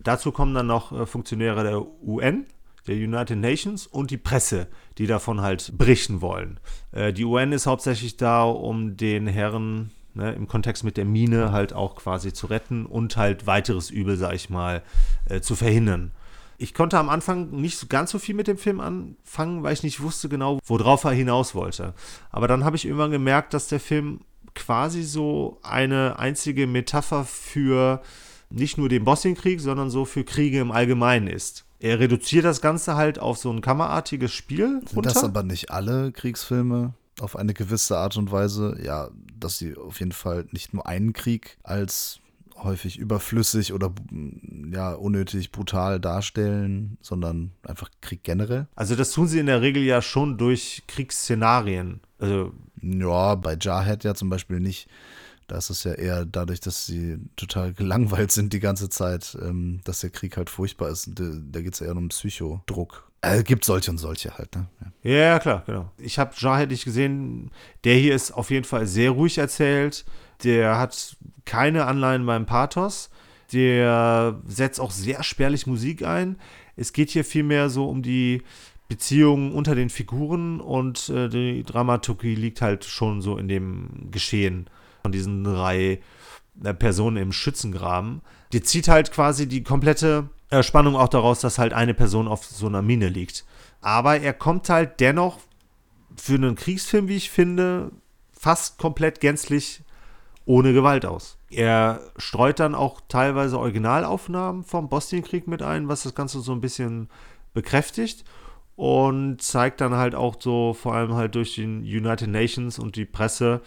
[0.00, 2.46] Dazu kommen dann noch äh, Funktionäre der UN,
[2.86, 6.60] der United Nations und die Presse, die davon halt berichten wollen.
[6.92, 11.52] Äh, die UN ist hauptsächlich da, um den Herren ne, im Kontext mit der Mine
[11.52, 14.82] halt auch quasi zu retten und halt weiteres Übel, sag ich mal,
[15.26, 16.12] äh, zu verhindern.
[16.58, 20.02] Ich konnte am Anfang nicht ganz so viel mit dem Film anfangen, weil ich nicht
[20.02, 21.94] wusste genau, worauf er hinaus wollte.
[22.30, 24.20] Aber dann habe ich irgendwann gemerkt, dass der Film
[24.56, 28.02] quasi so eine einzige Metapher für
[28.50, 31.64] nicht nur den Bosnienkrieg, sondern so für Kriege im Allgemeinen ist.
[31.78, 34.80] Er reduziert das Ganze halt auf so ein kammerartiges Spiel.
[34.90, 38.76] Sind das aber nicht alle Kriegsfilme auf eine gewisse Art und Weise?
[38.82, 42.20] Ja, dass sie auf jeden Fall nicht nur einen Krieg als
[42.62, 43.92] häufig überflüssig oder
[44.72, 48.66] ja unnötig brutal darstellen, sondern einfach Krieg generell.
[48.74, 52.00] Also das tun sie in der Regel ja schon durch Kriegsszenarien.
[52.18, 52.52] Also
[52.82, 54.88] ja, bei Jarhead ja zum Beispiel nicht.
[55.46, 59.80] Da ist es ja eher dadurch, dass sie total gelangweilt sind die ganze Zeit, ähm,
[59.84, 61.10] dass der Krieg halt furchtbar ist.
[61.14, 63.07] Da, da geht es ja eher um Psychodruck.
[63.20, 64.66] Äh, gibt solche und solche halt, ne?
[65.02, 65.90] Ja, ja klar, genau.
[65.98, 67.50] Ich habe Jarhead nicht gesehen.
[67.84, 70.04] Der hier ist auf jeden Fall sehr ruhig erzählt.
[70.44, 73.10] Der hat keine Anleihen beim Pathos.
[73.52, 76.36] Der setzt auch sehr spärlich Musik ein.
[76.76, 78.42] Es geht hier vielmehr so um die
[78.88, 84.68] Beziehungen unter den Figuren und äh, die Dramaturgie liegt halt schon so in dem Geschehen
[85.02, 86.00] von diesen drei
[86.62, 88.22] äh, Personen im Schützengraben.
[88.52, 92.44] Die zieht halt quasi die komplette äh, Spannung auch daraus, dass halt eine Person auf
[92.44, 93.44] so einer Mine liegt.
[93.80, 95.38] Aber er kommt halt dennoch
[96.16, 97.90] für einen Kriegsfilm, wie ich finde,
[98.32, 99.82] fast komplett gänzlich
[100.44, 101.36] ohne Gewalt aus.
[101.50, 106.60] Er streut dann auch teilweise Originalaufnahmen vom Bosnienkrieg mit ein, was das Ganze so ein
[106.60, 107.08] bisschen
[107.52, 108.24] bekräftigt
[108.76, 113.04] und zeigt dann halt auch so, vor allem halt durch den United Nations und die
[113.04, 113.60] Presse,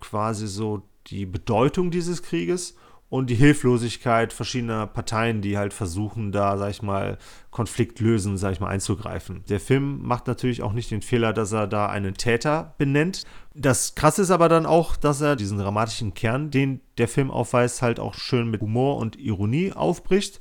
[0.00, 2.74] quasi so die Bedeutung dieses Krieges
[3.08, 7.18] und die Hilflosigkeit verschiedener Parteien, die halt versuchen, da, sag ich mal,
[7.50, 9.44] Konflikt lösen, sag ich mal, einzugreifen.
[9.48, 13.24] Der Film macht natürlich auch nicht den Fehler, dass er da einen Täter benennt.
[13.54, 17.82] Das Krasse ist aber dann auch, dass er diesen dramatischen Kern, den der Film aufweist,
[17.82, 20.40] halt auch schön mit Humor und Ironie aufbricht.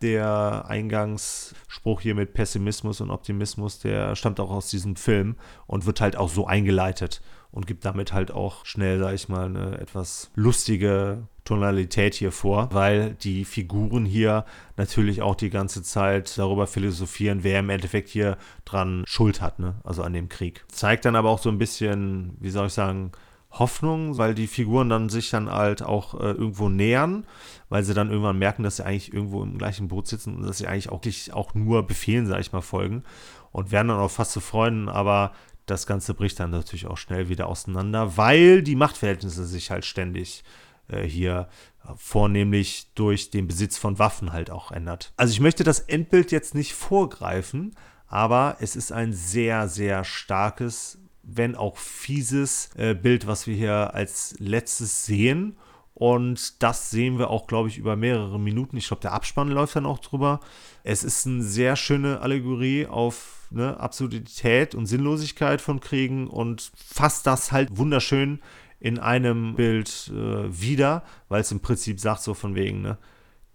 [0.00, 5.36] Der Eingangsspruch hier mit Pessimismus und Optimismus, der stammt auch aus diesem Film
[5.66, 9.46] und wird halt auch so eingeleitet und gibt damit halt auch schnell, sag ich mal,
[9.46, 14.44] eine etwas lustige Tonalität hier vor, weil die Figuren hier
[14.76, 19.74] natürlich auch die ganze Zeit darüber philosophieren, wer im Endeffekt hier dran Schuld hat, ne?
[19.84, 20.64] also an dem Krieg.
[20.68, 23.12] Zeigt dann aber auch so ein bisschen, wie soll ich sagen,
[23.50, 27.24] Hoffnung, weil die Figuren dann sich dann halt auch äh, irgendwo nähern,
[27.68, 30.58] weil sie dann irgendwann merken, dass sie eigentlich irgendwo im gleichen Boot sitzen und dass
[30.58, 31.02] sie eigentlich auch,
[31.32, 33.04] auch nur Befehlen, sag ich mal, folgen
[33.52, 35.32] und werden dann auch fast zu Freunden, aber
[35.66, 40.42] das Ganze bricht dann natürlich auch schnell wieder auseinander, weil die Machtverhältnisse sich halt ständig
[40.42, 41.48] äh, hier
[41.96, 45.12] vornehmlich durch den Besitz von Waffen halt auch ändert.
[45.16, 47.74] Also ich möchte das Endbild jetzt nicht vorgreifen,
[48.06, 53.94] aber es ist ein sehr, sehr starkes, wenn auch fieses äh, Bild, was wir hier
[53.94, 55.56] als letztes sehen.
[55.94, 58.76] Und das sehen wir auch, glaube ich, über mehrere Minuten.
[58.76, 60.40] Ich glaube, der Abspann läuft dann auch drüber.
[60.82, 67.26] Es ist eine sehr schöne Allegorie auf ne, Absurdität und Sinnlosigkeit von Kriegen und fasst
[67.26, 68.40] das halt wunderschön
[68.84, 72.98] in einem Bild äh, wieder, weil es im Prinzip sagt so von wegen, ne,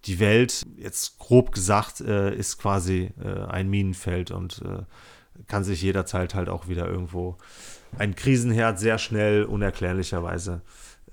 [0.06, 4.82] die Welt, jetzt grob gesagt, äh, ist quasi äh, ein Minenfeld und äh,
[5.46, 7.38] kann sich jederzeit halt auch wieder irgendwo
[8.00, 10.64] ein Krisenherd sehr schnell, unerklärlicherweise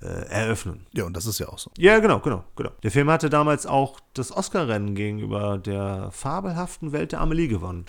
[0.01, 0.87] äh, eröffnen.
[0.93, 1.69] Ja, und das ist ja auch so.
[1.77, 2.71] Ja, genau, genau, genau.
[2.81, 7.85] Der Film hatte damals auch das Oscar-Rennen gegenüber der fabelhaften Welt der Amelie gewonnen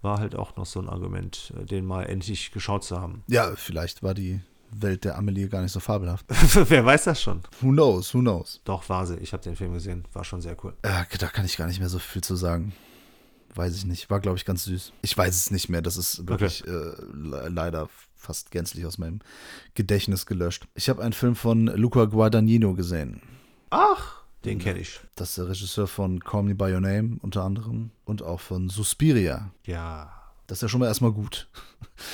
[0.00, 3.22] war halt auch noch so ein Argument, äh, den mal endlich geschaut zu haben.
[3.26, 6.26] Ja, vielleicht war die Welt der Amelie gar nicht so fabelhaft.
[6.68, 7.42] Wer weiß das schon?
[7.60, 8.60] Who knows, who knows?
[8.64, 9.16] Doch, war sie.
[9.16, 10.04] Ich habe den Film gesehen.
[10.12, 10.74] War schon sehr cool.
[10.82, 12.72] Äh, da kann ich gar nicht mehr so viel zu sagen.
[13.54, 14.10] Weiß ich nicht.
[14.10, 14.92] War, glaube ich, ganz süß.
[15.02, 15.82] Ich weiß es nicht mehr.
[15.82, 16.70] Das ist wirklich okay.
[16.70, 19.20] äh, leider fast gänzlich aus meinem
[19.74, 20.66] Gedächtnis gelöscht.
[20.74, 23.22] Ich habe einen Film von Luca Guadagnino gesehen.
[23.70, 25.00] Ach, den kenne ich.
[25.14, 28.68] Das ist der Regisseur von Call Me By Your Name unter anderem und auch von
[28.68, 29.50] Suspiria.
[29.64, 30.17] Ja.
[30.48, 31.46] Das ist ja schon mal erstmal gut.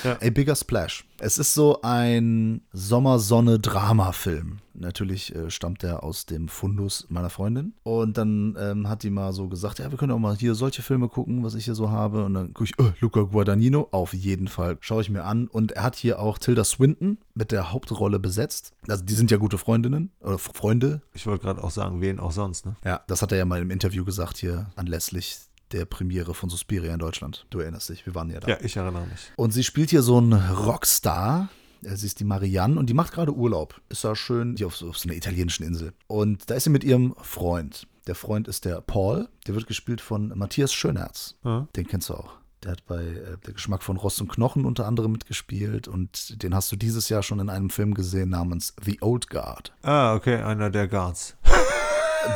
[0.02, 0.18] Ja.
[0.20, 1.06] A Bigger Splash.
[1.20, 4.58] Es ist so ein Sommersonne-Drama-Film.
[4.74, 7.74] Natürlich äh, stammt der aus dem Fundus meiner Freundin.
[7.84, 10.82] Und dann ähm, hat die mal so gesagt, ja, wir können auch mal hier solche
[10.82, 12.24] Filme gucken, was ich hier so habe.
[12.24, 14.78] Und dann gucke ich, äh, Luca Guadagnino, auf jeden Fall.
[14.80, 15.46] Schaue ich mir an.
[15.46, 18.72] Und er hat hier auch Tilda Swinton mit der Hauptrolle besetzt.
[18.88, 21.02] Also die sind ja gute Freundinnen oder Freunde.
[21.12, 22.74] Ich wollte gerade auch sagen, wen auch sonst, ne?
[22.84, 25.38] Ja, das hat er ja mal im Interview gesagt hier anlässlich
[25.72, 27.46] der Premiere von Suspiria in Deutschland.
[27.50, 28.48] Du erinnerst dich, wir waren ja da.
[28.48, 29.32] Ja, ich erinnere mich.
[29.36, 31.48] Und sie spielt hier so einen Rockstar.
[31.82, 33.80] Äh, Sie ist die Marianne und die macht gerade Urlaub.
[33.88, 35.92] Ist da schön hier auf so, auf so einer italienischen Insel.
[36.06, 37.86] Und da ist sie mit ihrem Freund.
[38.06, 39.28] Der Freund ist der Paul.
[39.46, 41.36] Der wird gespielt von Matthias Schönherz.
[41.44, 41.66] Ja.
[41.76, 42.32] Den kennst du auch.
[42.62, 45.86] Der hat bei äh, Der Geschmack von Rost und Knochen unter anderem mitgespielt.
[45.88, 49.72] Und den hast du dieses Jahr schon in einem Film gesehen namens The Old Guard.
[49.82, 51.36] Ah, okay, einer der Guards.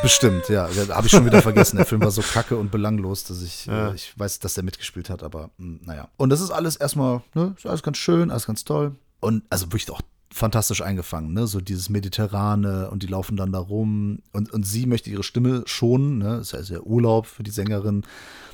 [0.02, 0.68] Bestimmt, ja.
[0.90, 1.76] Habe ich schon wieder vergessen.
[1.76, 3.90] Der Film war so kacke und belanglos, dass ich, Ja.
[3.90, 6.08] äh, ich weiß, dass der mitgespielt hat, aber mh, naja.
[6.16, 8.94] Und das ist alles erstmal, ne, ist alles ganz schön, alles ganz toll.
[9.20, 11.46] Und also wirklich auch fantastisch eingefangen, ne?
[11.46, 15.62] So dieses Mediterrane und die laufen dann da rum und, und sie möchte ihre Stimme
[15.66, 16.36] schonen, ne?
[16.36, 18.04] Ist ja ja Urlaub für die Sängerin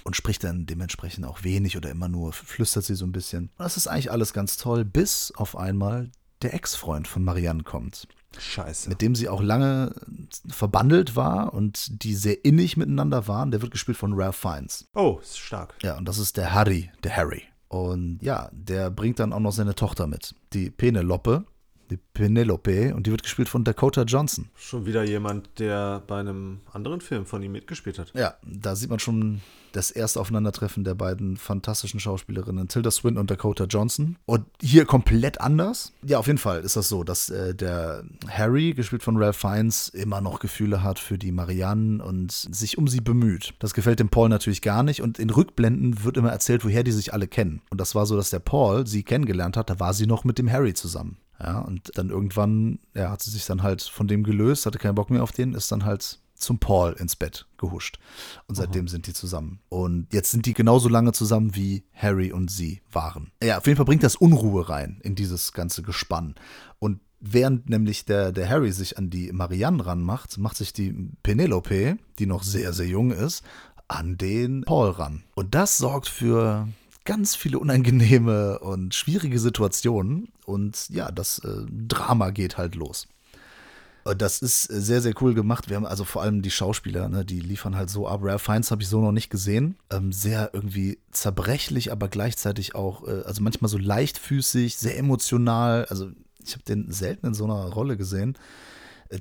[0.04, 3.50] und spricht dann dementsprechend auch wenig oder immer nur flüstert sie so ein bisschen.
[3.58, 6.10] Und das ist eigentlich alles ganz toll, bis auf einmal
[6.42, 8.06] der Ex-Freund von Marianne kommt
[8.38, 8.88] Scheiße.
[8.88, 9.94] mit dem sie auch lange
[10.48, 13.50] verbandelt war und die sehr innig miteinander waren.
[13.50, 14.88] Der wird gespielt von Ralph Fiennes.
[14.94, 15.74] oh, ist stark.
[15.82, 17.42] Ja, und das ist der Harry, der Harry.
[17.68, 21.44] Und ja, der bringt dann auch noch seine Tochter mit, die Penelope,
[21.90, 24.48] die Penelope, und die wird gespielt von Dakota Johnson.
[24.54, 28.12] Schon wieder jemand, der bei einem anderen Film von ihm mitgespielt hat.
[28.14, 29.40] Ja, da sieht man schon
[29.74, 34.16] das erste Aufeinandertreffen der beiden fantastischen Schauspielerinnen, Tilda Swinton und Dakota Johnson.
[34.24, 35.92] Und hier komplett anders.
[36.02, 39.88] Ja, auf jeden Fall ist das so, dass äh, der Harry, gespielt von Ralph Fiennes,
[39.88, 43.54] immer noch Gefühle hat für die Marianne und sich um sie bemüht.
[43.58, 45.02] Das gefällt dem Paul natürlich gar nicht.
[45.02, 47.60] Und in Rückblenden wird immer erzählt, woher die sich alle kennen.
[47.70, 50.38] Und das war so, dass der Paul sie kennengelernt hat, da war sie noch mit
[50.38, 51.16] dem Harry zusammen.
[51.44, 54.94] Ja, und dann irgendwann, ja, hat sie sich dann halt von dem gelöst, hatte keinen
[54.94, 57.98] Bock mehr auf den, ist dann halt zum Paul ins Bett gehuscht.
[58.46, 59.60] Und seitdem sind die zusammen.
[59.68, 63.30] Und jetzt sind die genauso lange zusammen, wie Harry und sie waren.
[63.42, 66.34] Ja, auf jeden Fall bringt das Unruhe rein in dieses ganze Gespann.
[66.78, 71.98] Und während nämlich der, der Harry sich an die Marianne ranmacht, macht sich die Penelope,
[72.18, 73.42] die noch sehr, sehr jung ist,
[73.88, 75.24] an den Paul ran.
[75.34, 76.68] Und das sorgt für
[77.04, 80.28] ganz viele unangenehme und schwierige Situationen.
[80.46, 83.06] Und ja, das äh, Drama geht halt los.
[84.04, 85.68] Das ist äh, sehr, sehr cool gemacht.
[85.68, 88.20] Wir haben also vor allem die Schauspieler, ne, die liefern halt so ab.
[88.22, 89.76] Ralph Fiennes habe ich so noch nicht gesehen.
[89.90, 95.86] Ähm, sehr irgendwie zerbrechlich, aber gleichzeitig auch, äh, also manchmal so leichtfüßig, sehr emotional.
[95.86, 96.10] Also
[96.44, 98.36] ich habe den selten in so einer Rolle gesehen.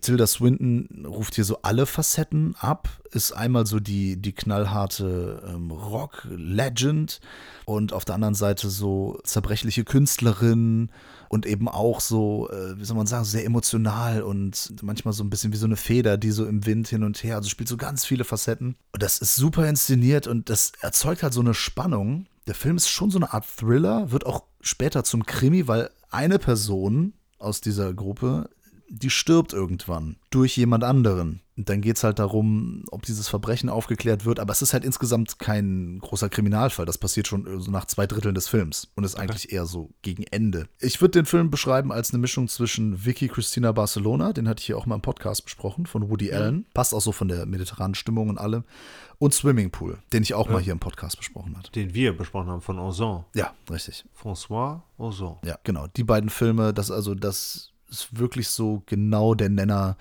[0.02, 5.72] Tilda Swinton ruft hier so alle Facetten ab, ist einmal so die, die knallharte ähm,
[5.72, 7.20] Rock-Legend
[7.66, 10.90] und auf der anderen Seite so zerbrechliche Künstlerin
[11.30, 15.30] und eben auch so, äh, wie soll man sagen, sehr emotional und manchmal so ein
[15.30, 17.78] bisschen wie so eine Feder, die so im Wind hin und her, also spielt so
[17.78, 18.76] ganz viele Facetten.
[18.92, 22.28] Und das ist super inszeniert und das erzeugt halt so eine Spannung.
[22.48, 26.40] Der Film ist schon so eine Art Thriller, wird auch später zum Krimi, weil eine
[26.40, 28.50] Person aus dieser Gruppe
[28.94, 31.42] die stirbt irgendwann durch jemand anderen.
[31.56, 34.40] Und dann geht es halt darum, ob dieses Verbrechen aufgeklärt wird.
[34.40, 36.86] Aber es ist halt insgesamt kein großer Kriminalfall.
[36.86, 40.24] Das passiert schon so nach zwei Dritteln des Films und ist eigentlich eher so gegen
[40.24, 40.68] Ende.
[40.80, 44.68] Ich würde den Film beschreiben als eine Mischung zwischen Vicky Christina Barcelona, den hatte ich
[44.68, 46.66] hier auch mal im Podcast besprochen, von Woody Allen.
[46.74, 48.64] Passt auch so von der mediterranen Stimmung und allem.
[49.20, 51.72] Und Swimming Pool, den ich auch mal hier im Podcast besprochen hatte.
[51.72, 53.26] Den wir besprochen haben von Ozon.
[53.36, 54.06] Ja, richtig.
[54.20, 55.38] François Ozon.
[55.46, 55.88] Ja, genau.
[55.96, 59.98] Die beiden Filme, das also, das ist wirklich so genau der Nenner.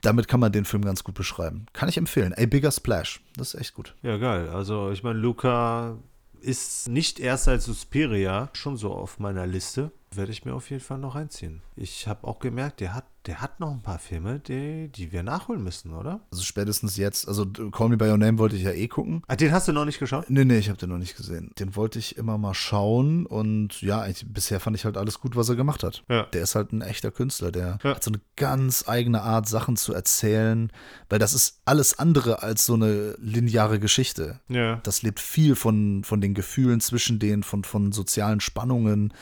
[0.00, 1.66] Damit kann man den Film ganz gut beschreiben.
[1.72, 2.34] Kann ich empfehlen.
[2.36, 3.20] A Bigger Splash.
[3.36, 3.94] Das ist echt gut.
[4.02, 4.48] Ja, geil.
[4.48, 5.96] Also, ich meine, Luca
[6.40, 9.92] ist nicht erst als Suspiria schon so auf meiner Liste.
[10.10, 11.62] Werde ich mir auf jeden Fall noch reinziehen.
[11.76, 15.22] Ich habe auch gemerkt, der hat, der hat noch ein paar Filme, die, die wir
[15.22, 16.20] nachholen müssen, oder?
[16.32, 19.22] Also spätestens jetzt, also Call Me By Your Name wollte ich ja eh gucken.
[19.28, 20.28] Ah, den hast du noch nicht geschaut?
[20.28, 21.52] Nee, nee, ich habe den noch nicht gesehen.
[21.58, 25.36] Den wollte ich immer mal schauen und ja, ich, bisher fand ich halt alles gut,
[25.36, 26.02] was er gemacht hat.
[26.08, 26.24] Ja.
[26.32, 27.94] Der ist halt ein echter Künstler, der Ja.
[27.94, 30.72] hat so eine ganz eigene Art, Sachen zu erzählen,
[31.08, 34.40] weil das ist alles andere als so eine lineare Geschichte.
[34.48, 34.76] Ja.
[34.82, 39.12] Das lebt viel von, von den Gefühlen zwischen denen, von, von sozialen Spannungen.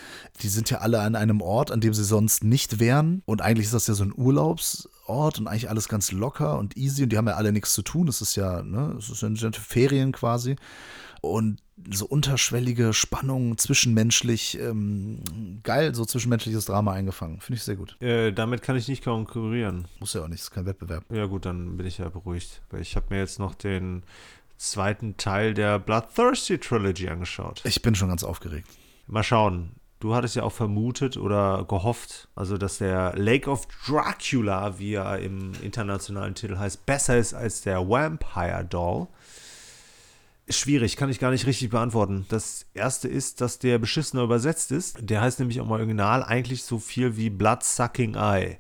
[0.40, 3.22] Die sind ja alle an einem Ort, an dem sie sonst nicht wären.
[3.26, 7.03] Und eigentlich ist das ja so ein Urlaubsort und eigentlich alles ganz locker und easy.
[7.03, 8.09] Und die haben ja alle nichts zu tun.
[8.09, 10.57] Es ist ja, ne, es sind ja Ferien quasi.
[11.20, 15.20] Und so unterschwellige Spannungen, zwischenmenschlich, ähm,
[15.62, 17.40] geil, so zwischenmenschliches Drama eingefangen.
[17.40, 18.00] Finde ich sehr gut.
[18.00, 19.87] Äh, damit kann ich nicht konkurrieren.
[19.98, 21.05] Muss ja auch nicht, ist kein Wettbewerb.
[21.11, 22.62] Ja gut, dann bin ich ja beruhigt.
[22.70, 24.03] Weil ich habe mir jetzt noch den
[24.57, 27.62] zweiten Teil der Bloodthirsty Trilogy angeschaut.
[27.64, 28.68] Ich bin schon ganz aufgeregt.
[29.07, 29.70] Mal schauen.
[30.00, 35.18] Du hattest ja auch vermutet oder gehofft, also dass der Lake of Dracula, wie er
[35.18, 39.08] im internationalen Titel heißt, besser ist als der Vampire Doll.
[40.48, 42.24] Schwierig, kann ich gar nicht richtig beantworten.
[42.30, 44.96] Das erste ist, dass der beschissener übersetzt ist.
[45.00, 48.58] Der heißt nämlich im Original eigentlich so viel wie Blood-Sucking Eye.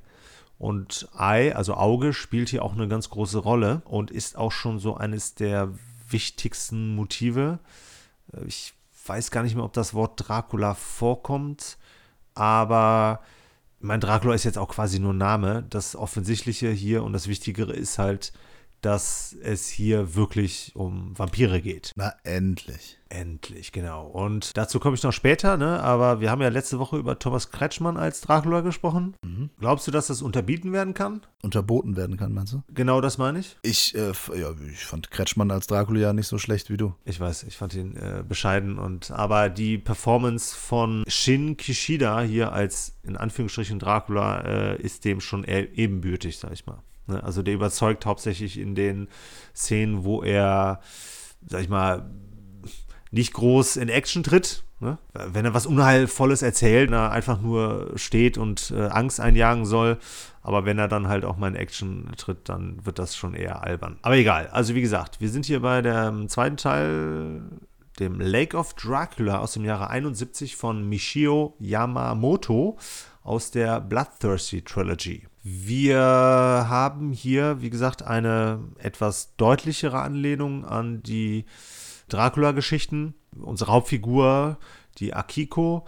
[0.58, 4.78] Und Eye, also Auge, spielt hier auch eine ganz große Rolle und ist auch schon
[4.78, 5.72] so eines der
[6.10, 7.60] wichtigsten Motive.
[8.46, 8.74] Ich
[9.06, 11.78] weiß gar nicht mehr, ob das Wort Dracula vorkommt,
[12.34, 13.20] aber
[13.80, 15.64] mein Dracula ist jetzt auch quasi nur Name.
[15.70, 18.32] Das Offensichtliche hier und das Wichtigere ist halt,
[18.80, 21.92] dass es hier wirklich um Vampire geht.
[21.96, 22.98] Na, endlich.
[23.12, 24.06] Endlich, genau.
[24.06, 25.82] Und dazu komme ich noch später, ne?
[25.82, 29.16] Aber wir haben ja letzte Woche über Thomas Kretschmann als Dracula gesprochen.
[29.24, 29.50] Mhm.
[29.58, 31.22] Glaubst du, dass das unterbieten werden kann?
[31.42, 32.62] Unterboten werden kann, meinst du?
[32.72, 33.56] Genau das meine ich.
[33.62, 36.94] Ich, äh, ja, ich fand Kretschmann als Dracula ja nicht so schlecht wie du.
[37.04, 42.52] Ich weiß, ich fand ihn äh, bescheiden und aber die Performance von Shin Kishida hier
[42.52, 46.80] als in Anführungsstrichen Dracula äh, ist dem schon ebenbürtig, sag ich mal.
[47.10, 47.22] Ne?
[47.22, 49.08] Also der überzeugt hauptsächlich in den
[49.54, 50.80] Szenen, wo er,
[51.46, 52.10] sag ich mal,
[53.10, 54.64] nicht groß in Action tritt.
[54.80, 54.96] Ne?
[55.12, 59.98] Wenn er was Unheilvolles erzählt, er einfach nur steht und äh, Angst einjagen soll.
[60.42, 63.62] Aber wenn er dann halt auch mal in Action tritt, dann wird das schon eher
[63.62, 63.98] albern.
[64.02, 64.48] Aber egal.
[64.52, 67.42] Also wie gesagt, wir sind hier bei dem zweiten Teil,
[67.98, 72.78] dem Lake of Dracula aus dem Jahre 71 von Michio Yamamoto
[73.22, 75.26] aus der Bloodthirsty Trilogy.
[75.42, 81.46] Wir haben hier, wie gesagt, eine etwas deutlichere Anlehnung an die
[82.08, 83.14] Dracula-Geschichten.
[83.40, 84.58] Unsere Hauptfigur,
[84.98, 85.86] die Akiko,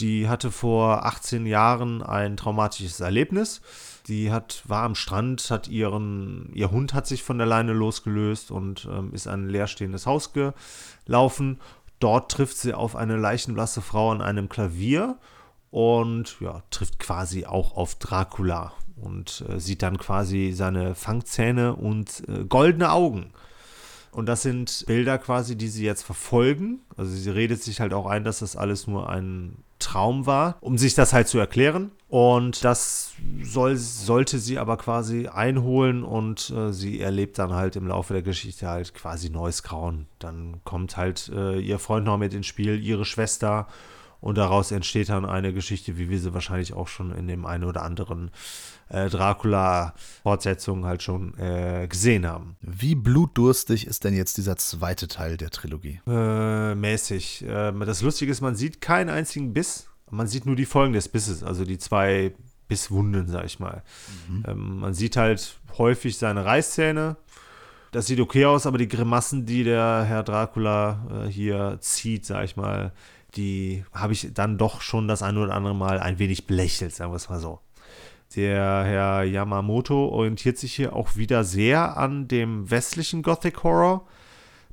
[0.00, 3.60] die hatte vor 18 Jahren ein traumatisches Erlebnis.
[4.08, 8.50] Die hat, war am Strand, hat ihren, ihr Hund hat sich von der Leine losgelöst
[8.50, 11.60] und ähm, ist an ein leerstehendes Haus gelaufen.
[11.98, 15.18] Dort trifft sie auf eine leichenblasse Frau an einem Klavier
[15.70, 22.22] und ja, trifft quasi auch auf Dracula und äh, sieht dann quasi seine Fangzähne und
[22.28, 23.32] äh, goldene Augen.
[24.16, 26.80] Und das sind Bilder quasi, die sie jetzt verfolgen.
[26.96, 30.78] Also sie redet sich halt auch ein, dass das alles nur ein Traum war, um
[30.78, 31.90] sich das halt zu erklären.
[32.08, 37.88] Und das soll, sollte sie aber quasi einholen und äh, sie erlebt dann halt im
[37.88, 40.06] Laufe der Geschichte halt quasi neues Grauen.
[40.18, 43.66] Dann kommt halt äh, ihr Freund noch mit ins Spiel, ihre Schwester
[44.20, 47.64] und daraus entsteht dann eine Geschichte, wie wir sie wahrscheinlich auch schon in dem einen
[47.64, 48.30] oder anderen
[48.88, 52.56] äh, Dracula-Fortsetzung halt schon äh, gesehen haben.
[52.60, 56.00] Wie blutdurstig ist denn jetzt dieser zweite Teil der Trilogie?
[56.06, 57.44] Äh, mäßig.
[57.48, 59.88] Ähm, das Lustige ist, man sieht keinen einzigen Biss.
[60.10, 62.32] Man sieht nur die Folgen des Bisses, also die zwei
[62.68, 63.82] Bisswunden, sag ich mal.
[64.28, 64.44] Mhm.
[64.46, 67.16] Ähm, man sieht halt häufig seine Reißzähne.
[67.92, 72.44] Das sieht okay aus, aber die Grimassen, die der Herr Dracula äh, hier zieht, sag
[72.44, 72.92] ich mal,
[73.36, 77.12] die habe ich dann doch schon das ein oder andere Mal ein wenig belächelt, sagen
[77.12, 77.60] wir es mal so.
[78.34, 84.06] Der Herr Yamamoto orientiert sich hier auch wieder sehr an dem westlichen Gothic Horror,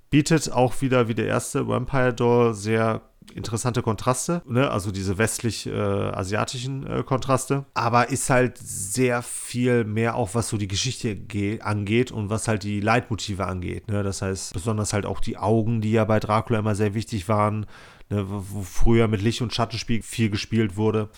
[0.10, 3.02] bietet auch wieder wie der erste Vampire Doll sehr
[3.34, 4.70] interessante Kontraste, ne?
[4.70, 10.58] also diese westlich-asiatischen äh, äh, Kontraste, aber ist halt sehr viel mehr auch, was so
[10.58, 11.18] die Geschichte
[11.62, 13.88] angeht und was halt die Leitmotive angeht.
[13.88, 14.04] Ne?
[14.04, 17.66] Das heißt, besonders halt auch die Augen, die ja bei Dracula immer sehr wichtig waren,
[18.14, 21.10] ne, wo früher mit Licht- und Schattenspiel viel gespielt wurde,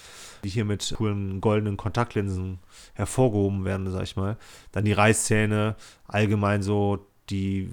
[0.43, 2.60] die hier mit coolen goldenen Kontaktlinsen
[2.93, 4.38] hervorgehoben werden, sag ich mal.
[4.71, 5.75] Dann die Reißzähne,
[6.08, 7.69] allgemein so die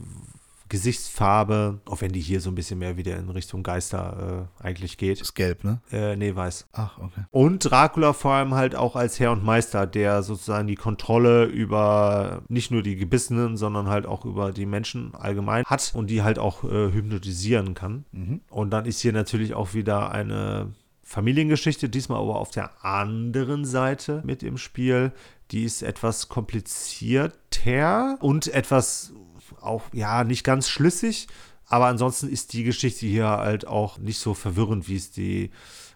[0.73, 4.97] Gesichtsfarbe, auch wenn die hier so ein bisschen mehr wieder in Richtung Geister äh, eigentlich
[4.97, 5.21] geht.
[5.21, 5.83] Ist gelb, ne?
[5.93, 6.69] Äh, nee, weiß.
[6.73, 7.27] Ach, okay.
[7.31, 12.41] Und Dracula vor allem halt auch als Herr und Meister, der sozusagen die Kontrolle über
[12.49, 16.39] nicht nur die Gebissenen, sondern halt auch über die Menschen allgemein hat und die halt
[16.39, 18.07] auch äh, hypnotisieren kann.
[18.13, 18.41] Mhm.
[18.49, 24.23] Und dann ist hier natürlich auch wieder eine Familiengeschichte, diesmal aber auf der anderen Seite
[24.25, 25.13] mit im Spiel.
[25.51, 29.13] Die ist etwas komplizierter und etwas
[29.62, 31.29] auch, ja, nicht ganz schlüssig.
[31.66, 35.51] Aber ansonsten ist die Geschichte hier halt auch nicht so verwirrend, wie es die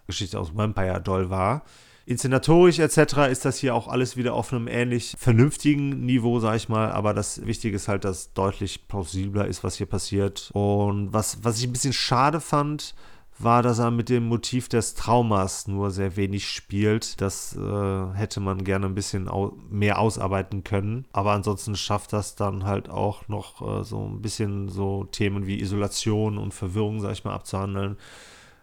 [0.07, 1.63] Geschichte aus Vampire Doll war.
[2.07, 3.29] Inszenatorisch etc.
[3.29, 6.89] ist das hier auch alles wieder auf einem ähnlich vernünftigen Niveau, sag ich mal.
[6.91, 10.49] Aber das Wichtige ist halt, dass deutlich plausibler ist, was hier passiert.
[10.53, 12.95] Und was, was ich ein bisschen schade fand,
[13.39, 17.21] war, dass er mit dem Motiv des Traumas nur sehr wenig spielt.
[17.21, 21.05] Das äh, hätte man gerne ein bisschen au mehr ausarbeiten können.
[21.11, 25.61] Aber ansonsten schafft das dann halt auch noch äh, so ein bisschen so Themen wie
[25.61, 27.97] Isolation und Verwirrung, sag ich mal, abzuhandeln.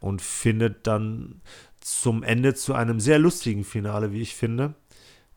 [0.00, 1.40] Und findet dann
[1.80, 4.74] zum Ende zu einem sehr lustigen Finale, wie ich finde.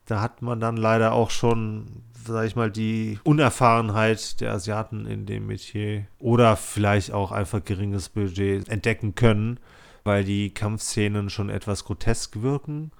[0.05, 5.25] Da hat man dann leider auch schon sag ich mal, die Unerfahrenheit der Asiaten in
[5.25, 9.59] dem Metier oder vielleicht auch einfach geringes Budget entdecken können,
[10.03, 12.91] weil die Kampfszenen schon etwas grotesk wirken.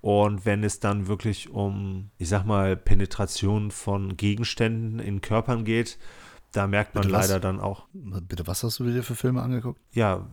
[0.00, 5.96] Und wenn es dann wirklich um, ich sag mal, Penetration von Gegenständen in Körpern geht,
[6.50, 7.28] da merkt man Bitte was?
[7.28, 9.80] leider dann auch, Bitte, was hast du dir für Filme angeguckt?
[9.92, 10.26] ja,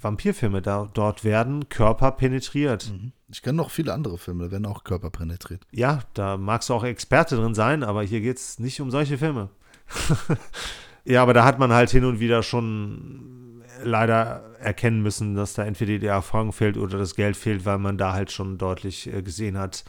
[0.00, 2.92] Vampirfilme, da, dort werden Körper penetriert.
[3.30, 5.66] Ich kenne noch viele andere Filme, da werden auch Körper penetriert.
[5.70, 9.18] Ja, da magst du auch Experte drin sein, aber hier geht es nicht um solche
[9.18, 9.50] Filme.
[11.04, 15.64] ja, aber da hat man halt hin und wieder schon leider erkennen müssen, dass da
[15.64, 19.22] entweder die Erfahrung fehlt oder das Geld fehlt, weil man da halt schon deutlich äh,
[19.22, 19.84] gesehen hat,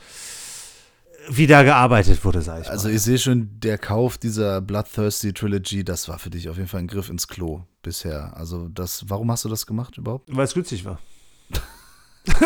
[1.29, 2.95] wie da gearbeitet wurde, sag ich Also mal.
[2.95, 6.81] ich sehe schon, der Kauf dieser Bloodthirsty Trilogy, das war für dich auf jeden Fall
[6.81, 8.35] ein Griff ins Klo bisher.
[8.35, 10.27] Also das, warum hast du das gemacht überhaupt?
[10.35, 10.99] Weil es günstig war.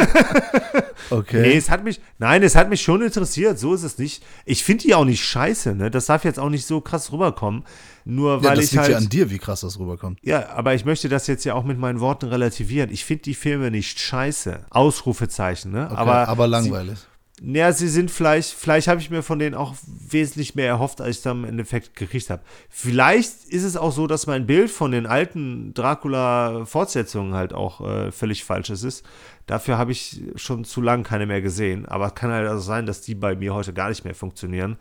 [1.10, 1.42] Okay.
[1.42, 4.24] Nee, es hat mich, nein, es hat mich schon interessiert, so ist es nicht.
[4.46, 5.92] Ich finde die auch nicht scheiße, ne?
[5.92, 7.66] Das darf jetzt auch nicht so krass rüberkommen.
[8.06, 8.92] Nur ja, weil das ich liegt halt.
[8.92, 10.20] ja an dir, wie krass das rüberkommt.
[10.24, 12.90] Ja, aber ich möchte das jetzt ja auch mit meinen Worten relativieren.
[12.92, 14.66] Ich finde die Filme nicht scheiße.
[14.70, 15.86] Ausrufezeichen, ne?
[15.92, 17.00] Okay, aber, aber langweilig.
[17.00, 17.06] Sie,
[17.46, 21.18] ja, sie sind vielleicht, vielleicht habe ich mir von denen auch wesentlich mehr erhofft, als
[21.18, 22.42] ich dann im Endeffekt gekriegt habe.
[22.70, 28.12] Vielleicht ist es auch so, dass mein Bild von den alten Dracula-Fortsetzungen halt auch äh,
[28.14, 29.06] völlig falsches ist.
[29.46, 31.86] Dafür habe ich schon zu lange keine mehr gesehen.
[31.86, 34.78] Aber es kann halt also sein, dass die bei mir heute gar nicht mehr funktionieren.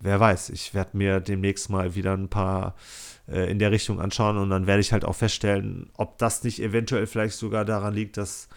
[0.00, 2.74] Wer weiß, ich werde mir demnächst mal wieder ein paar
[3.30, 6.62] äh, in der Richtung anschauen und dann werde ich halt auch feststellen, ob das nicht
[6.62, 8.48] eventuell vielleicht sogar daran liegt, dass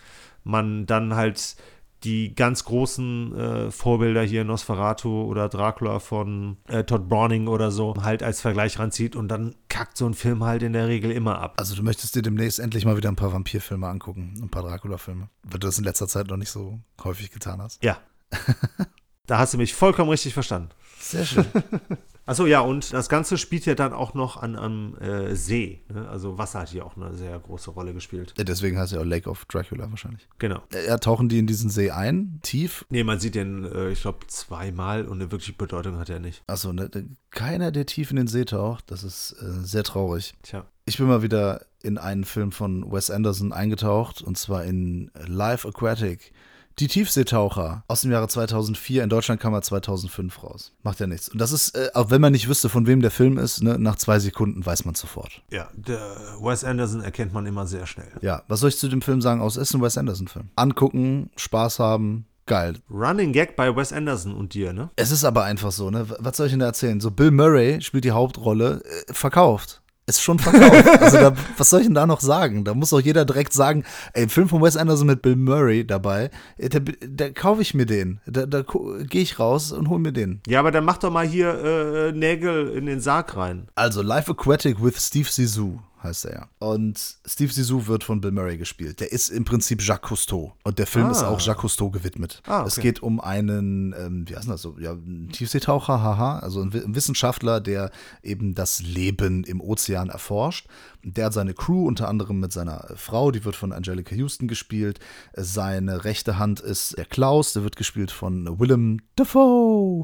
[0.46, 1.58] man dann halt
[2.04, 7.96] die ganz großen äh, Vorbilder hier Nosferatu oder Dracula von äh, Todd Browning oder so
[8.02, 11.40] halt als Vergleich ranzieht und dann kackt so ein Film halt in der Regel immer
[11.40, 11.56] ab.
[11.58, 15.30] Also du möchtest dir demnächst endlich mal wieder ein paar Vampirfilme angucken, ein paar Dracula-Filme,
[15.44, 17.84] weil du das in letzter Zeit noch nicht so häufig getan hast.
[17.84, 17.98] Ja.
[19.28, 20.70] da hast du mich vollkommen richtig verstanden.
[21.00, 21.46] Sehr schön.
[22.26, 25.82] Achso, ja, und das Ganze spielt ja dann auch noch an am äh, See.
[25.92, 26.08] Ne?
[26.08, 28.34] Also Wasser hat hier auch eine sehr große Rolle gespielt.
[28.38, 30.28] Ja, Deswegen heißt er auch Lake of Dracula wahrscheinlich.
[30.38, 30.62] Genau.
[30.88, 32.86] Ja, tauchen die in diesen See ein, tief.
[32.90, 36.44] Nee, man sieht den, äh, ich glaube, zweimal und eine wirkliche Bedeutung hat er nicht.
[36.48, 36.90] Also ne,
[37.32, 40.34] keiner, der tief in den See taucht, das ist äh, sehr traurig.
[40.44, 40.66] Tja.
[40.86, 45.66] Ich bin mal wieder in einen Film von Wes Anderson eingetaucht und zwar in Live
[45.66, 46.34] Aquatic.
[46.80, 49.04] Die Tiefseetaucher aus dem Jahre 2004.
[49.04, 50.74] In Deutschland kam er 2005 raus.
[50.84, 51.30] Macht ja nichts.
[51.30, 53.78] Und das ist, äh, auch wenn man nicht wüsste, von wem der Film ist, ne,
[53.78, 55.42] nach zwei Sekunden weiß man sofort.
[55.52, 56.00] Ja, der
[56.42, 58.12] Wes Anderson erkennt man immer sehr schnell.
[58.22, 59.42] Ja, was soll ich zu dem Film sagen?
[59.42, 60.50] Aus ist ein Wes Anderson-Film.
[60.56, 62.76] Angucken, Spaß haben, geil.
[62.90, 64.90] Running Gag bei Wes Anderson und dir, ne?
[64.96, 66.06] Es ist aber einfach so, ne?
[66.20, 67.00] Was soll ich denn da erzählen?
[67.00, 69.81] So, Bill Murray spielt die Hauptrolle, äh, verkauft.
[70.08, 71.02] Ist schon verkauft.
[71.02, 72.64] also, da, was soll ich denn da noch sagen?
[72.64, 73.84] Da muss doch jeder direkt sagen,
[74.14, 77.86] ey, Film von Wes Anderson mit Bill Murray dabei, äh, da, da kaufe ich mir
[77.86, 78.20] den.
[78.26, 78.64] Da, da
[79.08, 80.42] gehe ich raus und hol mir den.
[80.48, 83.68] Ja, aber dann mach doch mal hier äh, Nägel in den Sarg rein.
[83.76, 86.48] Also, Life Aquatic with Steve Zissou heißt er ja.
[86.60, 89.00] Und Steve Zissou wird von Bill Murray gespielt.
[89.00, 90.54] Der ist im Prinzip Jacques Cousteau.
[90.64, 91.12] Und der Film Ah.
[91.12, 92.42] ist auch Jacques Cousteau gewidmet.
[92.48, 92.68] Ah, okay.
[92.68, 94.96] Es geht um einen, ähm, wie heißt das so, ja,
[95.32, 97.92] Tiefseetaucher, haha, also ein Wissenschaftler, der
[98.24, 100.68] eben das Leben im Ozean erforscht.
[101.04, 105.00] Der hat seine Crew, unter anderem mit seiner Frau, die wird von Angelica Houston gespielt.
[105.36, 110.04] Seine rechte Hand ist der Klaus, der wird gespielt von Willem Dafoe.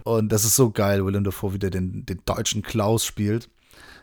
[0.04, 3.48] Und das ist so geil, Willem Dafoe, wie der den, den deutschen Klaus spielt.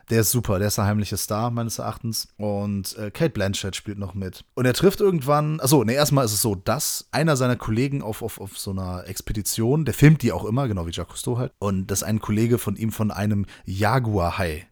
[0.10, 2.28] Der ist super, der ist der heimliche Star meines Erachtens.
[2.38, 4.46] Und äh, Kate Blanchett spielt noch mit.
[4.54, 8.22] Und er trifft irgendwann, achso, ne, erstmal ist es so, dass einer seiner Kollegen auf,
[8.22, 11.54] auf, auf so einer Expedition, der filmt die auch immer, genau wie Jacques Cousteau halt,
[11.60, 14.68] und dass ein Kollege von ihm von einem Jaguar-Hai,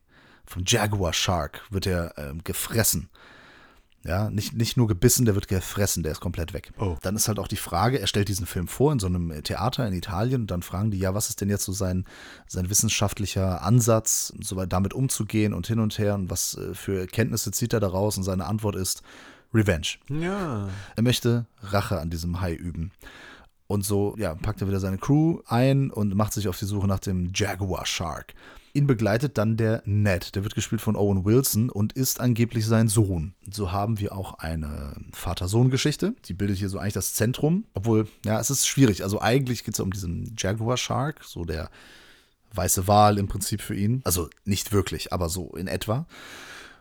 [0.45, 3.09] von Jaguar Shark, wird er ähm, gefressen.
[4.06, 6.74] Ja, nicht, nicht nur gebissen, der wird gefressen, der ist komplett weg.
[6.78, 6.97] Oh.
[7.01, 9.88] Dann ist halt auch die Frage, er stellt diesen Film vor in so einem Theater
[9.88, 12.04] in Italien und dann fragen die, ja, was ist denn jetzt so sein,
[12.45, 16.99] sein wissenschaftlicher Ansatz, so weit damit umzugehen und hin und her und was äh, für
[16.99, 19.04] Erkenntnisse zieht er daraus und seine Antwort ist
[19.54, 19.88] Revenge.
[20.10, 20.68] Ja.
[20.95, 22.91] Er möchte Rache an diesem Hai üben.
[23.68, 26.88] Und so, ja, packt er wieder seine Crew ein und macht sich auf die Suche
[26.88, 28.34] nach dem Jaguar Shark.
[28.76, 32.88] Ihn begleitet dann der Ned, der wird gespielt von Owen Wilson und ist angeblich sein
[32.88, 33.36] Sohn.
[33.51, 36.15] So haben wir auch eine Vater-Sohn-Geschichte.
[36.26, 37.65] Die bildet hier so eigentlich das Zentrum.
[37.76, 39.03] Obwohl, ja, es ist schwierig.
[39.03, 41.69] Also eigentlich geht es um diesen Jaguar Shark, so der
[42.55, 44.01] weiße Wal im Prinzip für ihn.
[44.05, 46.07] Also nicht wirklich, aber so in etwa.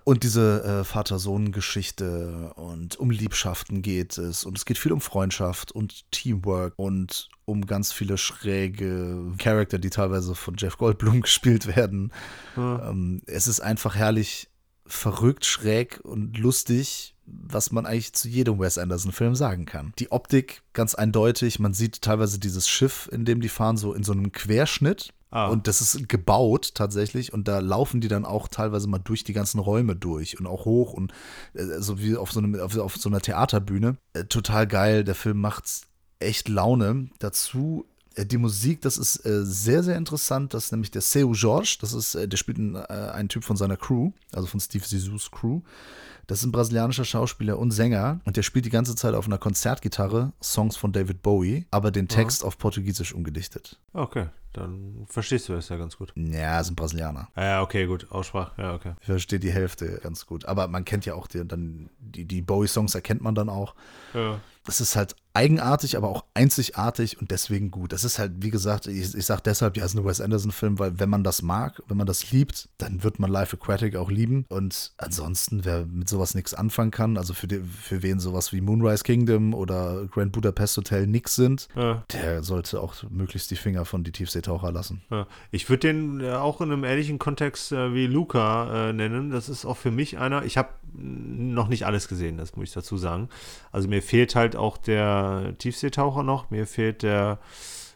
[0.05, 4.45] Und diese äh, Vater-Sohn-Geschichte und um Liebschaften geht es.
[4.45, 9.91] Und es geht viel um Freundschaft und Teamwork und um ganz viele schräge Charakter, die
[9.91, 12.13] teilweise von Jeff Goldblum gespielt werden.
[12.57, 14.49] Ähm, es ist einfach herrlich
[14.87, 19.93] verrückt, schräg und lustig, was man eigentlich zu jedem Wes Anderson-Film sagen kann.
[19.99, 24.03] Die Optik ganz eindeutig, man sieht teilweise dieses Schiff, in dem die fahren, so in
[24.03, 25.13] so einem Querschnitt.
[25.33, 25.49] Ah.
[25.49, 29.33] Und das ist gebaut tatsächlich und da laufen die dann auch teilweise mal durch die
[29.33, 31.13] ganzen Räume durch und auch hoch und
[31.55, 33.97] äh, so wie auf so, einem, auf, auf so einer Theaterbühne.
[34.13, 35.65] Äh, total geil, der Film macht
[36.21, 37.09] echt Laune.
[37.19, 40.53] Dazu äh, die Musik, das ist äh, sehr, sehr interessant.
[40.53, 41.79] Das ist nämlich der Seu Jorge.
[41.81, 44.85] Das ist, äh, der spielt ein, äh, ein Typ von seiner Crew, also von Steve
[44.85, 45.63] Zissous Crew.
[46.27, 49.39] Das ist ein brasilianischer Schauspieler und Sänger und der spielt die ganze Zeit auf einer
[49.39, 53.81] Konzertgitarre Songs von David Bowie, aber den Text auf Portugiesisch umgedichtet.
[53.93, 56.13] Okay, dann verstehst du das ja ganz gut.
[56.17, 57.29] Ja, ist ein Brasilianer.
[57.35, 58.11] Ah, Ja, okay, gut.
[58.11, 58.95] Aussprache, ja, okay.
[59.01, 60.45] Ich verstehe die Hälfte ganz gut.
[60.45, 63.75] Aber man kennt ja auch die, dann die, die Bowie-Songs erkennt man dann auch.
[64.15, 64.41] Ja.
[64.65, 67.93] Das ist halt eigenartig, aber auch einzigartig und deswegen gut.
[67.93, 70.79] Das ist halt, wie gesagt, ich, ich sage deshalb, ja, es ist ein Wes Anderson-Film,
[70.79, 74.11] weil wenn man das mag, wenn man das liebt, dann wird man Life Aquatic auch
[74.11, 74.45] lieben.
[74.49, 78.61] Und ansonsten, wer mit sowas nichts anfangen kann, also für, die, für wen sowas wie
[78.61, 82.05] Moonrise Kingdom oder Grand Budapest Hotel nix sind, Ja.
[82.13, 85.03] der sollte auch möglichst die Finger von die Tiefseetaucher lassen.
[85.11, 85.27] Ja.
[85.51, 89.31] Ich würde den äh, auch in einem ähnlichen Kontext äh, wie Luca äh, nennen.
[89.31, 90.45] Das ist auch für mich einer.
[90.45, 93.31] Ich habe noch nicht alles gesehen, das muss ich dazu sagen.
[93.71, 95.22] Also mir fehlt halt auch der
[95.59, 96.51] Tiefseetaucher noch.
[96.51, 97.39] Mir fehlt der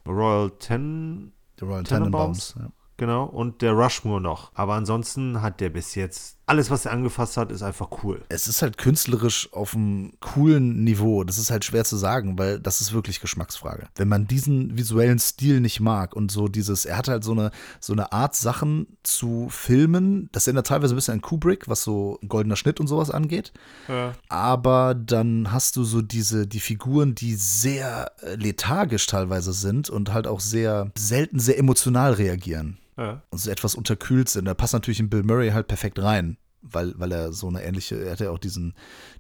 [0.06, 2.52] Royal Ten, The Royal Tenenbaums.
[2.52, 2.54] Tenenbaums.
[2.58, 2.72] Ja.
[2.96, 4.52] genau, und der Rushmore noch.
[4.54, 8.22] Aber ansonsten hat der bis jetzt alles, was er angefasst hat, ist einfach cool.
[8.28, 11.24] Es ist halt künstlerisch auf einem coolen Niveau.
[11.24, 13.88] Das ist halt schwer zu sagen, weil das ist wirklich Geschmacksfrage.
[13.96, 17.50] Wenn man diesen visuellen Stil nicht mag und so dieses, er hat halt so eine,
[17.80, 20.28] so eine Art, Sachen zu filmen.
[20.30, 23.52] Das erinnert teilweise ein bisschen an Kubrick, was so goldener Schnitt und sowas angeht.
[23.88, 24.14] Ja.
[24.28, 30.28] Aber dann hast du so diese, die Figuren, die sehr lethargisch teilweise sind und halt
[30.28, 33.22] auch sehr selten sehr emotional reagieren Ja.
[33.30, 34.46] und so etwas unterkühlt sind.
[34.46, 37.96] Da passt natürlich in Bill Murray halt perfekt rein, weil, weil er so eine ähnliche,
[37.96, 38.74] er hat ja auch diesen,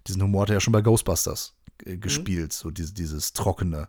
[0.06, 1.54] diesen Humor, hat er ja schon bei Ghostbusters
[1.84, 3.88] äh, gespielt, so diese, dieses Trockene.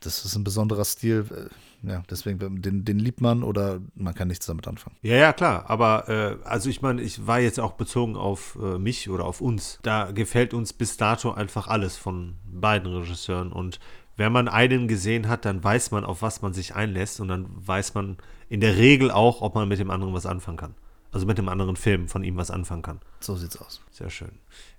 [0.00, 4.28] Das ist ein besonderer Stil, äh, ja, deswegen, den, den liebt man oder man kann
[4.28, 4.96] nichts damit anfangen.
[5.02, 5.68] Ja, ja, klar.
[5.68, 9.40] Aber äh, also ich meine, ich war jetzt auch bezogen auf äh, mich oder auf
[9.40, 9.78] uns.
[9.82, 13.50] Da gefällt uns bis dato einfach alles von beiden Regisseuren.
[13.50, 13.80] Und
[14.20, 17.20] wenn man einen gesehen hat, dann weiß man, auf was man sich einlässt.
[17.20, 18.18] Und dann weiß man
[18.50, 20.74] in der Regel auch, ob man mit dem anderen was anfangen kann.
[21.10, 23.00] Also mit dem anderen Film von ihm was anfangen kann.
[23.20, 23.80] So sieht's aus.
[23.90, 24.32] Sehr schön.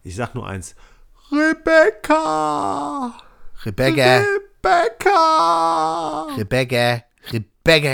[0.04, 0.76] Ich sag nur eins.
[1.32, 3.14] Rebecca!
[3.66, 4.22] Rebecca,
[4.64, 6.28] Rebecca!
[6.38, 7.51] Rebecca, Rebecca,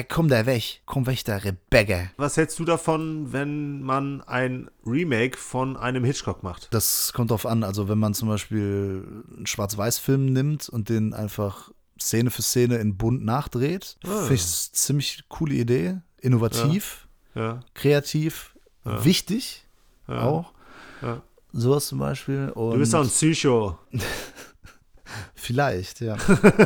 [0.10, 0.82] komm da weg.
[0.86, 2.10] Komm weg da, Rebecca.
[2.18, 6.68] Was hältst du davon, wenn man ein Remake von einem Hitchcock macht?
[6.74, 7.64] Das kommt drauf an.
[7.64, 12.96] Also, wenn man zum Beispiel einen Schwarz-Weiß-Film nimmt und den einfach Szene für Szene in
[12.98, 14.20] bunt nachdreht, Ah.
[14.22, 15.98] finde ich es ziemlich coole Idee.
[16.22, 17.60] Innovativ, Ja.
[17.74, 19.66] kreativ, wichtig
[20.08, 20.22] Ja.
[20.22, 20.54] auch.
[21.02, 21.22] Ja.
[21.54, 22.50] Sowas zum Beispiel.
[22.54, 23.78] Und Du bist doch ein Psycho.
[25.36, 26.18] Vielleicht, ja.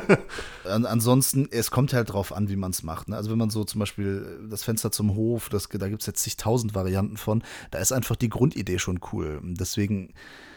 [0.65, 3.09] An, ansonsten, es kommt halt drauf an, wie man es macht.
[3.09, 3.15] Ne?
[3.15, 6.21] Also wenn man so zum Beispiel das Fenster zum Hof, das, da gibt es jetzt
[6.21, 9.39] zigtausend Varianten von, da ist einfach die Grundidee schon cool.
[9.43, 10.13] Deswegen,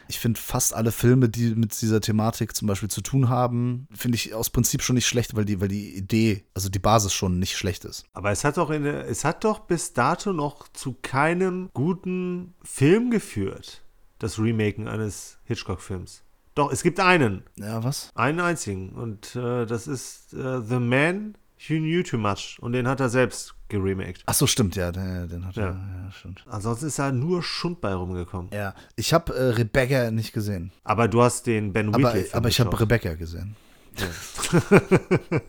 [0.09, 4.17] ich finde fast alle Filme, die mit dieser Thematik zum Beispiel zu tun haben, finde
[4.17, 7.39] ich aus Prinzip schon nicht schlecht, weil die, weil die Idee, also die Basis schon
[7.39, 8.05] nicht schlecht ist.
[8.13, 12.55] Aber es hat doch in der, es hat doch bis dato noch zu keinem guten
[12.63, 13.83] Film geführt.
[14.19, 16.24] Das Remaken eines Hitchcock-Films.
[16.55, 17.43] Doch, es gibt einen.
[17.57, 18.11] Ja, was?
[18.15, 18.91] Einen einzigen.
[18.91, 21.35] Und äh, das ist äh, The Man
[21.67, 22.59] Who Knew Too Much.
[22.61, 24.23] Und den hat er selbst geremaked.
[24.27, 25.65] Ach so, stimmt, ja, den, den hat Ja.
[25.67, 26.45] er, ja, stimmt.
[26.49, 28.51] Ansonsten ist da nur Schund bei rumgekommen.
[28.53, 32.49] Ja, ich habe äh, Rebecca nicht gesehen, Aber du hast den Ben aber, Wheatley aber
[32.49, 33.57] ich habe Rebecca gesehen.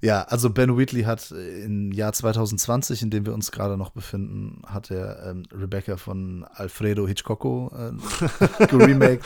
[0.00, 4.62] Ja, also Ben Wheatley hat im Jahr 2020, in dem wir uns gerade noch befinden,
[4.66, 9.24] hat er ähm, Rebecca von Alfredo Hitchcocko äh, geremaked.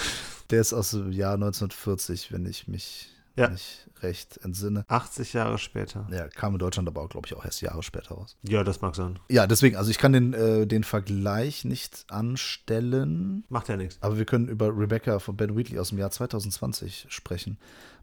[0.52, 3.48] Der ist aus dem Jahr 1940, wenn ich mich Ja.
[3.48, 4.84] nicht recht entsinne.
[4.88, 6.06] 80 Jahre später.
[6.12, 8.36] Ja, kam in Deutschland aber auch, glaube ich, auch erst Jahre später raus.
[8.42, 9.18] Ja, das mag sein.
[9.30, 13.96] Ja, deswegen, also ich kann den, äh, den Vergleich nicht anstellen, Macht ja nichts.
[14.02, 17.56] aber wir können über Rebecca von Ben Wheatley aus dem Jahr 2020 sprechen.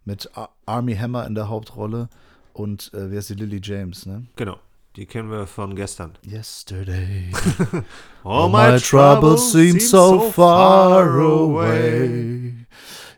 [0.06, 2.10] Mit Ar Army Hammer in der Hauptrolle
[2.54, 4.26] und äh, wer ist die Lily James, ne?
[4.36, 4.58] Genau.
[5.00, 6.18] Die kennen wir von gestern.
[6.30, 7.32] Yesterday.
[8.26, 12.66] All my troubles seem so far away.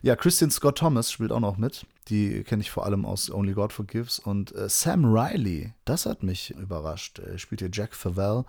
[0.03, 1.85] Ja, Christian Scott Thomas spielt auch noch mit.
[2.09, 4.17] Die kenne ich vor allem aus Only God Forgives.
[4.17, 7.19] Und äh, Sam Riley, das hat mich überrascht.
[7.19, 8.43] Er spielt hier Jack Favell.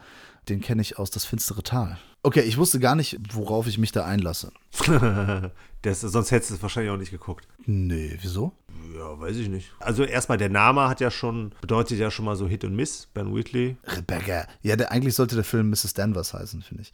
[0.48, 1.98] Den kenne ich aus Das finstere Tal.
[2.22, 4.53] Okay, ich wusste gar nicht, worauf ich mich da einlasse.
[5.82, 7.46] das, sonst hättest du es wahrscheinlich auch nicht geguckt.
[7.66, 8.53] Nee, wieso?
[8.96, 9.72] Ja, weiß ich nicht.
[9.80, 13.09] Also erstmal, der Name hat ja schon, bedeutet ja schon mal so Hit und Miss,
[13.12, 13.76] Ben Wheatley.
[13.84, 14.46] Rebecca.
[14.62, 15.94] Ja, der, eigentlich sollte der Film Mrs.
[15.94, 16.92] Danvers heißen, finde ich.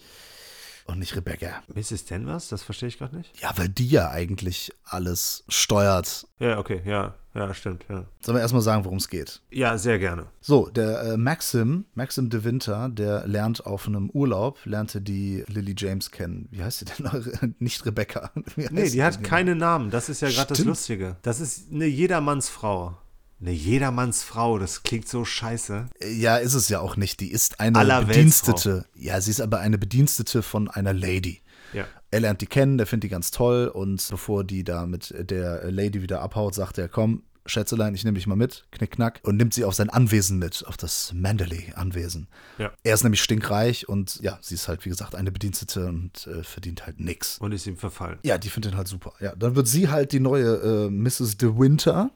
[0.89, 1.63] Und nicht Rebecca.
[1.75, 2.07] Mrs.
[2.07, 2.49] Danvers?
[2.49, 3.39] Das verstehe ich gerade nicht.
[3.41, 6.27] Ja, weil die ja eigentlich alles steuert.
[6.39, 8.07] Ja, okay, ja, ja, stimmt, ja.
[8.21, 9.43] Sollen wir erstmal sagen, worum es geht?
[9.51, 10.27] Ja, sehr gerne.
[10.41, 15.75] So, der äh, Maxim, Maxim de Winter, der lernt auf einem Urlaub, lernte die Lily
[15.77, 16.49] James kennen.
[16.51, 17.15] Wie heißt sie denn noch?
[17.59, 18.31] Nicht Rebecca.
[18.57, 19.91] Nee, die hat keinen Namen.
[19.91, 20.65] Das ist ja gerade das.
[20.65, 21.17] Lustige.
[21.23, 22.97] Das ist eine Jedermannsfrau.
[23.41, 25.87] Eine Jedermannsfrau, das klingt so scheiße.
[26.17, 27.21] Ja, ist es ja auch nicht.
[27.21, 28.53] Die ist eine Allerweltsfrau.
[28.53, 28.87] Bedienstete.
[28.95, 31.41] Ja, sie ist aber eine Bedienstete von einer Lady.
[31.73, 31.87] Ja.
[32.11, 35.71] Er lernt die kennen, der findet die ganz toll und bevor die da mit der
[35.71, 39.37] Lady wieder abhaut, sagt er, komm, Schätzelein, ich nehme dich mal mit, knick, knack, und
[39.37, 42.29] nimmt sie auf sein Anwesen mit, auf das Manderley-Anwesen.
[42.59, 42.73] Ja.
[42.83, 46.43] Er ist nämlich stinkreich und ja, sie ist halt, wie gesagt, eine Bedienstete und äh,
[46.43, 47.39] verdient halt nix.
[47.39, 48.19] Und ist ihm verfallen.
[48.23, 49.13] Ja, die findet ihn halt super.
[49.21, 51.37] Ja, dann wird sie halt die neue äh, Mrs.
[51.39, 52.11] De Winter.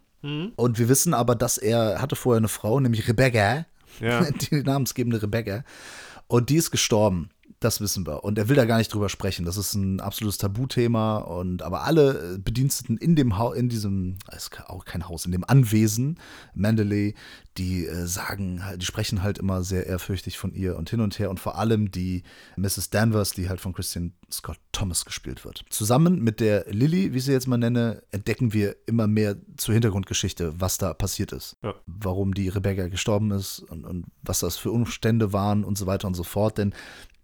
[0.56, 3.66] Und wir wissen aber, dass er hatte vorher eine Frau, nämlich Rebecca.
[4.00, 4.26] Ja.
[4.30, 5.64] Die namensgebende Rebecca.
[6.28, 7.28] Und die ist gestorben.
[7.62, 8.24] Das wissen wir.
[8.24, 9.44] Und er will da gar nicht drüber sprechen.
[9.44, 11.18] Das ist ein absolutes Tabuthema.
[11.18, 15.26] Und aber alle äh, Bediensteten in dem Haus, in diesem, es ist auch kein Haus,
[15.26, 16.18] in dem Anwesen,
[16.54, 17.14] Mandalay,
[17.58, 21.20] die äh, sagen halt, die sprechen halt immer sehr ehrfürchtig von ihr und hin und
[21.20, 21.30] her.
[21.30, 22.24] Und vor allem die
[22.56, 22.90] Mrs.
[22.90, 25.64] Danvers, die halt von Christian Scott Thomas gespielt wird.
[25.70, 29.74] Zusammen mit der Lily, wie ich sie jetzt mal nenne, entdecken wir immer mehr zur
[29.74, 31.56] Hintergrundgeschichte, was da passiert ist.
[31.62, 31.74] Ja.
[31.86, 36.08] Warum die Rebecca gestorben ist und, und was das für Umstände waren und so weiter
[36.08, 36.58] und so fort.
[36.58, 36.74] Denn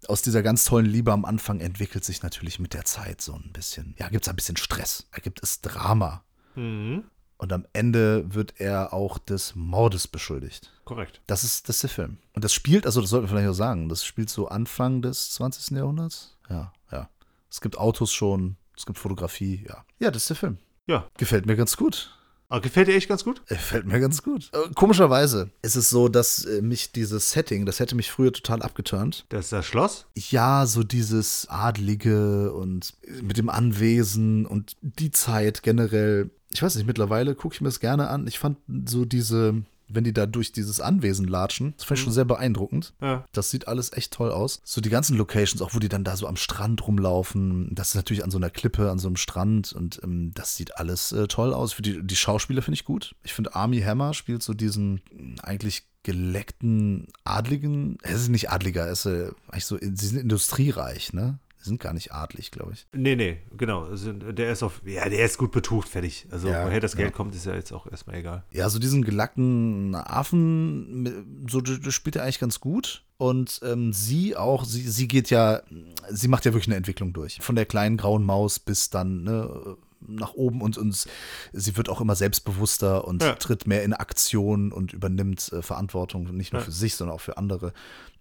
[0.07, 3.51] aus dieser ganz tollen Liebe am Anfang entwickelt sich natürlich mit der Zeit so ein
[3.51, 6.23] bisschen, ja, gibt es ein bisschen Stress, da gibt es Drama.
[6.55, 7.03] Mhm.
[7.37, 10.73] Und am Ende wird er auch des Mordes beschuldigt.
[10.83, 11.21] Korrekt.
[11.25, 12.17] Das ist, das ist der Film.
[12.33, 15.31] Und das spielt, also das sollten wir vielleicht auch sagen, das spielt so Anfang des
[15.31, 15.77] 20.
[15.77, 16.37] Jahrhunderts.
[16.49, 17.09] Ja, ja.
[17.49, 19.85] Es gibt Autos schon, es gibt Fotografie, ja.
[19.99, 20.57] Ja, das ist der Film.
[20.85, 21.07] Ja.
[21.17, 22.18] Gefällt mir ganz gut.
[22.49, 23.43] Aber gefällt dir echt ganz gut?
[23.47, 24.49] Er Gefällt mir ganz gut.
[24.53, 28.63] Äh, komischerweise ist es so, dass äh, mich dieses Setting, das hätte mich früher total
[28.63, 29.25] abgeturnt.
[29.29, 30.07] Das ist das Schloss?
[30.15, 36.31] Ja, so dieses Adlige und mit dem Anwesen und die Zeit generell.
[36.51, 38.25] Ich weiß nicht, mittlerweile gucke ich mir das gerne an.
[38.25, 42.13] Ich fand so diese, wenn die da durch dieses Anwesen latschen, das fand ich schon
[42.13, 42.93] sehr beeindruckend.
[43.01, 43.25] Ja.
[43.31, 44.61] Das sieht alles echt toll aus.
[44.63, 47.73] So die ganzen Locations, auch wo die dann da so am Strand rumlaufen.
[47.73, 50.77] Das ist natürlich an so einer Klippe, an so einem Strand und ähm, das sieht
[50.77, 51.73] alles äh, toll aus.
[51.73, 53.15] Für die, die Schauspieler finde ich gut.
[53.23, 57.97] Ich finde, Army Hammer spielt so diesen mh, eigentlich geleckten Adligen.
[58.01, 61.39] Es ist nicht Adliger, er ist äh, eigentlich so, sie sind industriereich, ne?
[61.61, 62.87] Sind gar nicht adlig, glaube ich.
[62.93, 63.83] Nee, nee, genau.
[63.83, 66.25] Also, der ist auf, ja, der ist gut betucht, fertig.
[66.31, 67.15] Also, Ja, woher das Geld ja.
[67.15, 68.43] kommt, ist ja jetzt auch erstmal egal.
[68.51, 73.03] Ja, so diesen gelackten Affen, so das spielt er eigentlich ganz gut.
[73.17, 75.61] Und ähm, sie auch, sie, sie geht ja,
[76.09, 77.39] sie macht ja wirklich eine Entwicklung durch.
[77.41, 81.05] Von der kleinen grauen Maus bis dann ne, nach oben und, und
[81.51, 83.33] sie wird auch immer selbstbewusster und Ja.
[83.35, 86.65] tritt mehr in Aktion und übernimmt äh, Verantwortung, nicht nur Ja.
[86.65, 87.73] für sich, sondern auch für andere.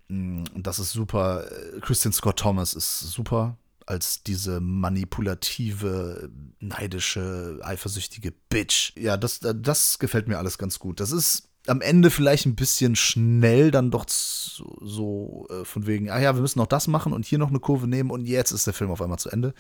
[0.08, 1.44] Mm, das ist super.
[1.50, 3.56] Äh, Christian Scott Thomas ist super
[3.88, 6.30] als diese manipulative,
[6.60, 8.92] neidische, eifersüchtige Bitch.
[8.96, 11.00] Ja, das, das gefällt mir alles ganz gut.
[11.00, 16.10] Das ist am Ende vielleicht ein bisschen schnell dann doch so, so äh, von wegen,
[16.10, 18.52] ah ja, wir müssen noch das machen und hier noch eine Kurve nehmen und jetzt
[18.52, 19.54] ist der Film auf einmal zu Ende.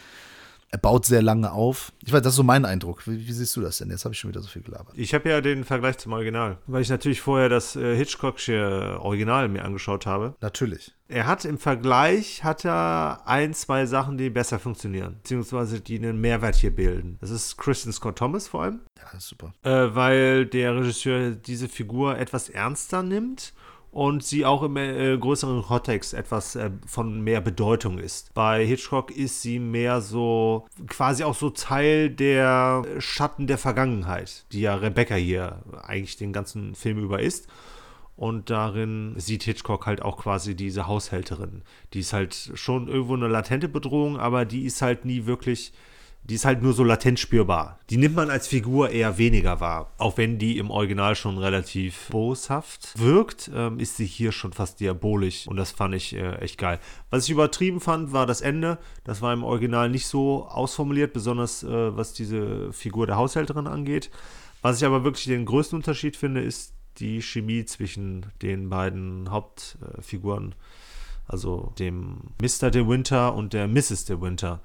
[0.70, 1.92] Er baut sehr lange auf.
[2.04, 3.06] Ich weiß, das ist so mein Eindruck.
[3.06, 3.88] Wie, wie siehst du das denn?
[3.90, 4.92] Jetzt habe ich schon wieder so viel gelabert.
[4.98, 9.48] Ich habe ja den Vergleich zum Original, weil ich natürlich vorher das äh, Hitchcock'sche Original
[9.48, 10.34] mir angeschaut habe.
[10.42, 10.94] Natürlich.
[11.08, 16.20] Er hat im Vergleich hat er ein, zwei Sachen, die besser funktionieren, beziehungsweise die einen
[16.20, 17.16] Mehrwert hier bilden.
[17.22, 19.54] Das ist Christian Scott Thomas vor allem, Ja, super.
[19.62, 23.54] äh, weil der Regisseur diese Figur etwas ernster nimmt
[23.90, 28.32] und sie auch im äh, größeren Kontext etwas äh, von mehr Bedeutung ist.
[28.34, 34.60] Bei Hitchcock ist sie mehr so quasi auch so Teil der Schatten der Vergangenheit, die
[34.60, 37.48] ja Rebecca hier eigentlich den ganzen Film über ist.
[38.16, 41.62] Und darin sieht Hitchcock halt auch quasi diese Haushälterin.
[41.92, 45.72] Die ist halt schon irgendwo eine latente Bedrohung, aber die ist halt nie wirklich,
[46.28, 47.78] die ist halt nur so latent spürbar.
[47.88, 49.94] Die nimmt man als Figur eher weniger wahr.
[49.96, 54.80] Auch wenn die im Original schon relativ boshaft wirkt, ähm, ist sie hier schon fast
[54.80, 55.46] diabolisch.
[55.46, 56.80] Und das fand ich äh, echt geil.
[57.08, 58.76] Was ich übertrieben fand, war das Ende.
[59.04, 64.10] Das war im Original nicht so ausformuliert, besonders äh, was diese Figur der Haushälterin angeht.
[64.60, 70.54] Was ich aber wirklich den größten Unterschied finde, ist die Chemie zwischen den beiden Hauptfiguren,
[71.28, 72.70] also dem Mr.
[72.70, 74.06] De Winter und der Mrs.
[74.06, 74.60] De Winter.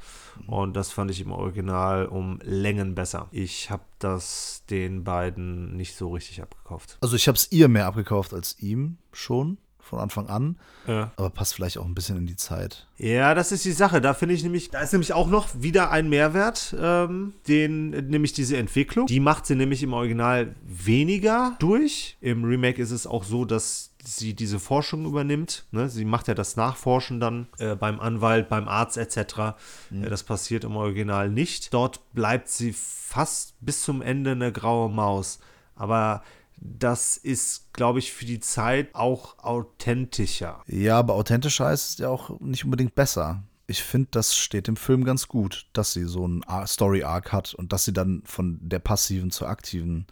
[0.47, 3.27] Und das fand ich im Original um Längen besser.
[3.31, 6.97] Ich habe das den beiden nicht so richtig abgekauft.
[7.01, 10.57] Also ich habe es ihr mehr abgekauft als ihm schon von Anfang an,
[10.87, 11.11] Ja.
[11.17, 12.87] aber passt vielleicht auch ein bisschen in die Zeit.
[12.97, 13.99] Ja, das ist die Sache.
[13.99, 18.31] Da finde ich nämlich, da ist nämlich auch noch wieder ein Mehrwert, ähm, den, nämlich
[18.31, 19.07] diese Entwicklung.
[19.07, 22.17] Die macht sie nämlich im Original weniger durch.
[22.21, 25.65] Im Remake ist es auch so, dass sie diese Forschung übernimmt.
[25.71, 25.89] Ne?
[25.89, 29.55] Sie macht ja das Nachforschen dann äh, beim Anwalt, beim Arzt etc.
[29.89, 30.03] Mhm.
[30.03, 31.73] Äh, das passiert im Original nicht.
[31.73, 35.39] Dort bleibt sie fast bis zum Ende eine graue Maus.
[35.75, 36.23] Aber
[36.57, 40.61] das ist, glaube ich, für die Zeit auch authentischer.
[40.67, 43.43] Ja, aber authentischer heißt ja auch nicht unbedingt besser.
[43.67, 47.73] Ich finde, das steht im Film ganz gut, dass sie so einen Story-Arc hat und
[47.73, 50.05] dass sie dann von der passiven zur aktiven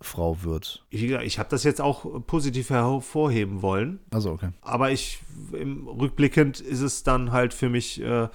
[0.00, 0.84] Frau wird.
[0.90, 4.00] Ich, ich habe das jetzt auch positiv hervorheben wollen.
[4.10, 4.50] Also okay.
[4.60, 5.20] Aber ich,
[5.52, 8.28] im, rückblickend ist es dann halt für mich äh,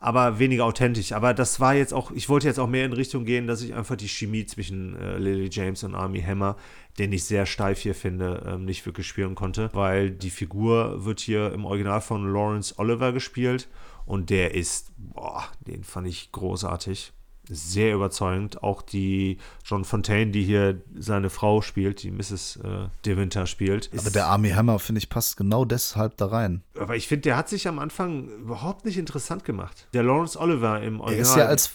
[0.00, 1.12] aber weniger authentisch.
[1.12, 3.74] Aber das war jetzt auch, ich wollte jetzt auch mehr in Richtung gehen, dass ich
[3.74, 6.56] einfach die Chemie zwischen äh, Lily James und Army Hammer,
[6.98, 11.20] den ich sehr steif hier finde, ähm, nicht wirklich spüren konnte, weil die Figur wird
[11.20, 13.68] hier im Original von Lawrence Oliver gespielt
[14.06, 17.12] und der ist, boah, den fand ich großartig
[17.48, 18.62] sehr überzeugend.
[18.62, 22.56] Auch die John Fontaine, die hier seine Frau spielt, die Mrs.
[22.56, 23.90] Äh, De Winter spielt.
[23.96, 26.62] Aber der Army Hammer, finde ich, passt genau deshalb da rein.
[26.78, 29.88] Aber ich finde, der hat sich am Anfang überhaupt nicht interessant gemacht.
[29.92, 31.14] Der Lawrence Oliver im Original.
[31.14, 31.70] Er ist ja als,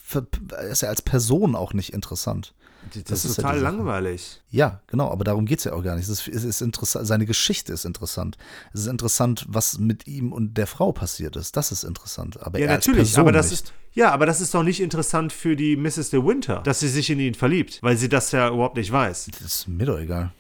[0.52, 2.54] er ist ja als Person auch nicht interessant.
[2.94, 4.42] Das, das ist total ja langweilig.
[4.50, 6.08] Ja, genau, aber darum geht es ja auch gar nicht.
[6.08, 8.38] Es ist, es ist interessant, seine Geschichte ist interessant.
[8.74, 11.56] Es ist interessant, was mit ihm und der Frau passiert ist.
[11.58, 12.42] Das ist interessant.
[12.42, 13.66] Aber ja, natürlich, aber das nicht.
[13.66, 13.74] ist.
[13.94, 16.10] Ja, aber das ist doch nicht interessant für die Mrs.
[16.10, 19.30] De Winter, dass sie sich in ihn verliebt, weil sie das ja überhaupt nicht weiß.
[19.42, 20.32] Das ist mir doch egal.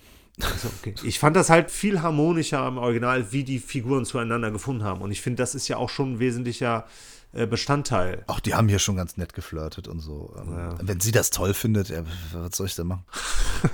[0.41, 0.96] Also, okay.
[1.04, 5.02] Ich fand das halt viel harmonischer im Original, wie die Figuren zueinander gefunden haben.
[5.02, 6.88] Und ich finde, das ist ja auch schon ein wesentlicher
[7.34, 8.24] Bestandteil.
[8.28, 10.36] Ach, die haben hier schon ganz nett geflirtet und so.
[10.38, 10.76] Ähm, ja.
[10.82, 12.04] Wenn sie das toll findet, ja,
[12.34, 13.06] was soll ich denn machen?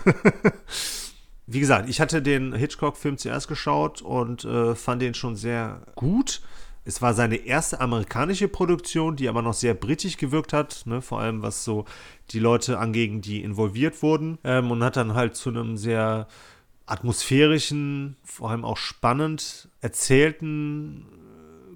[1.46, 6.42] Wie gesagt, ich hatte den Hitchcock-Film zuerst geschaut und äh, fand den schon sehr gut.
[6.86, 11.02] Es war seine erste amerikanische Produktion, die aber noch sehr britisch gewirkt hat, ne?
[11.02, 11.86] vor allem was so
[12.32, 14.38] die Leute anging, die involviert wurden.
[14.44, 16.28] Ähm, und hat dann halt zu einem sehr
[16.86, 21.06] atmosphärischen, vor allem auch spannend erzählten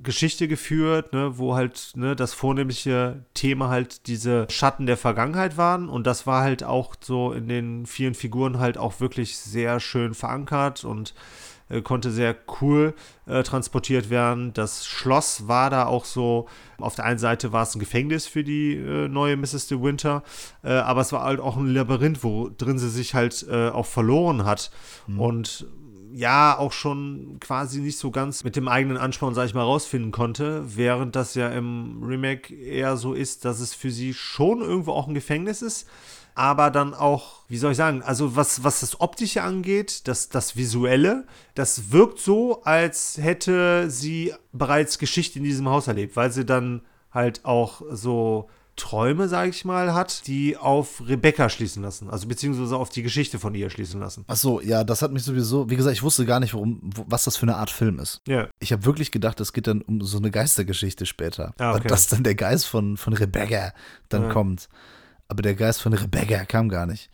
[0.03, 5.89] Geschichte geführt, ne, wo halt ne, das vornehmliche Thema halt diese Schatten der Vergangenheit waren.
[5.89, 10.13] Und das war halt auch so in den vielen Figuren halt auch wirklich sehr schön
[10.13, 11.13] verankert und
[11.69, 12.93] äh, konnte sehr cool
[13.25, 14.53] äh, transportiert werden.
[14.53, 16.47] Das Schloss war da auch so,
[16.77, 19.67] auf der einen Seite war es ein Gefängnis für die äh, neue Mrs.
[19.67, 20.23] De Winter,
[20.63, 23.85] äh, aber es war halt auch ein Labyrinth, wo drin sie sich halt äh, auch
[23.85, 24.71] verloren hat.
[25.07, 25.19] Mhm.
[25.19, 25.67] Und
[26.13, 30.11] ja auch schon quasi nicht so ganz mit dem eigenen Ansporn, sag ich mal, rausfinden
[30.11, 34.91] konnte, während das ja im Remake eher so ist, dass es für sie schon irgendwo
[34.91, 35.87] auch ein Gefängnis ist,
[36.35, 40.55] aber dann auch, wie soll ich sagen, also was, was das Optische angeht, das, das
[40.55, 46.45] Visuelle, das wirkt so, als hätte sie bereits Geschichte in diesem Haus erlebt, weil sie
[46.45, 52.09] dann halt auch so Träume, sage ich mal, hat, die auf Rebecca schließen lassen.
[52.09, 54.25] Also beziehungsweise auf die Geschichte von ihr schließen lassen.
[54.27, 57.23] Ach so, ja, das hat mich sowieso, wie gesagt, ich wusste gar nicht, warum, was
[57.23, 58.21] das für eine Art Film ist.
[58.27, 58.47] Ja.
[58.59, 61.53] Ich habe wirklich gedacht, es geht dann um so eine Geistergeschichte später.
[61.59, 61.81] Ah, okay.
[61.81, 63.73] Und dass dann der Geist von, von Rebecca
[64.09, 64.29] dann ja.
[64.29, 64.69] kommt.
[65.27, 67.09] Aber der Geist von Rebecca kam gar nicht.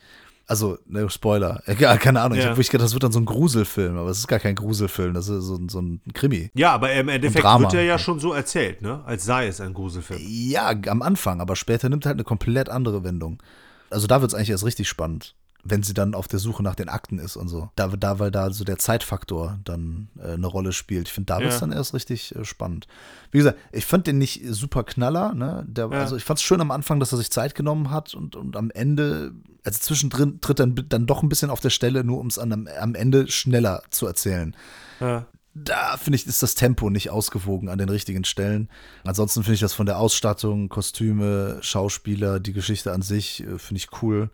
[0.50, 1.62] Also, ne, Spoiler.
[1.68, 2.36] Egal, keine Ahnung.
[2.36, 2.46] Ja.
[2.46, 5.14] Ich habe gedacht, das wird dann so ein Gruselfilm, aber es ist gar kein Gruselfilm,
[5.14, 6.50] das ist so, so ein Krimi.
[6.56, 9.04] Ja, aber im Endeffekt wird er ja schon so erzählt, ne?
[9.06, 10.20] Als sei es ein Gruselfilm.
[10.26, 13.44] Ja, am Anfang, aber später nimmt er halt eine komplett andere Wendung.
[13.92, 16.76] Also da wird es eigentlich erst richtig spannend wenn sie dann auf der Suche nach
[16.76, 17.70] den Akten ist und so.
[17.76, 21.08] Da, da weil da so der Zeitfaktor dann äh, eine Rolle spielt.
[21.08, 21.68] Ich finde, da wird es ja.
[21.68, 22.88] dann erst richtig äh, spannend.
[23.32, 25.34] Wie gesagt, ich fand den nicht super knaller.
[25.34, 25.66] Ne?
[25.68, 26.00] Der, ja.
[26.00, 28.56] Also ich fand es schön am Anfang, dass er sich Zeit genommen hat und, und
[28.56, 29.34] am Ende,
[29.64, 32.68] also zwischendrin tritt dann, dann doch ein bisschen auf der Stelle, nur um es am,
[32.80, 34.56] am Ende schneller zu erzählen.
[35.00, 38.70] Ja da finde ich, ist das Tempo nicht ausgewogen an den richtigen Stellen.
[39.04, 43.80] Ansonsten finde ich das von der Ausstattung, Kostüme, Schauspieler, die Geschichte an sich, äh, finde
[43.80, 44.30] ich cool.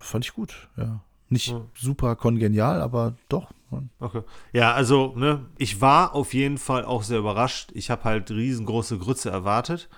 [0.00, 1.00] Fand ich gut, ja.
[1.30, 1.60] Nicht ja.
[1.74, 3.52] super kongenial, aber doch.
[4.00, 4.22] Okay.
[4.52, 7.70] Ja, also, ne, ich war auf jeden Fall auch sehr überrascht.
[7.74, 9.88] Ich habe halt riesengroße Grütze erwartet.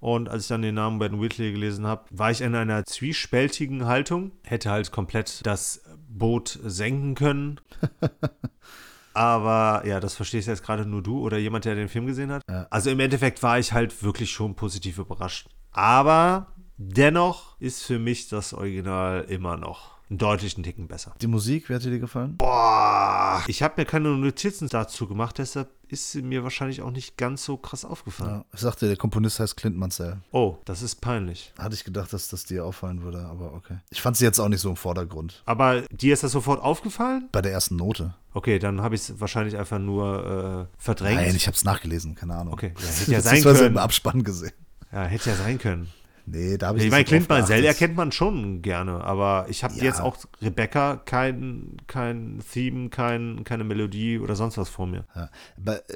[0.00, 3.84] Und als ich dann den Namen Ben Whitley gelesen habe, war ich in einer zwiespältigen
[3.84, 4.32] Haltung.
[4.42, 7.60] Hätte halt komplett das Boot senken können.
[9.14, 12.42] Aber ja, das verstehst jetzt gerade nur du oder jemand, der den Film gesehen hat.
[12.48, 12.66] Ja.
[12.70, 15.48] Also im Endeffekt war ich halt wirklich schon positiv überrascht.
[15.70, 21.14] Aber Dennoch ist für mich das Original immer noch einen deutlichen Ticken besser.
[21.22, 22.36] Die Musik, wie hat dir gefallen?
[22.36, 27.16] Boah, ich habe mir keine Notizen dazu gemacht, deshalb ist sie mir wahrscheinlich auch nicht
[27.16, 28.30] ganz so krass aufgefallen.
[28.40, 30.18] Ja, ich sagte, der Komponist heißt Clint Mansell.
[30.30, 31.52] Oh, das ist peinlich.
[31.58, 33.78] Hatte ich gedacht, dass das dir auffallen würde, aber okay.
[33.90, 35.42] Ich fand sie jetzt auch nicht so im Vordergrund.
[35.46, 37.28] Aber dir ist das sofort aufgefallen?
[37.32, 38.14] Bei der ersten Note.
[38.34, 41.20] Okay, dann habe ich es wahrscheinlich einfach nur äh, verdrängt.
[41.20, 42.52] Nein, ich habe es nachgelesen, keine Ahnung.
[42.54, 43.66] Okay, ja, hätte ja sein können.
[43.66, 44.52] im Abspann gesehen.
[44.92, 45.88] Ja, hätte ja sein können.
[46.24, 49.74] Nee, da habe ich Ich meine, Clint Mansell erkennt man schon gerne, aber ich habe
[49.74, 49.84] Ja.
[49.84, 55.04] jetzt auch Rebecca kein, kein Theme, kein, keine Melodie oder sonst was vor mir.
[55.16, 55.28] Ja.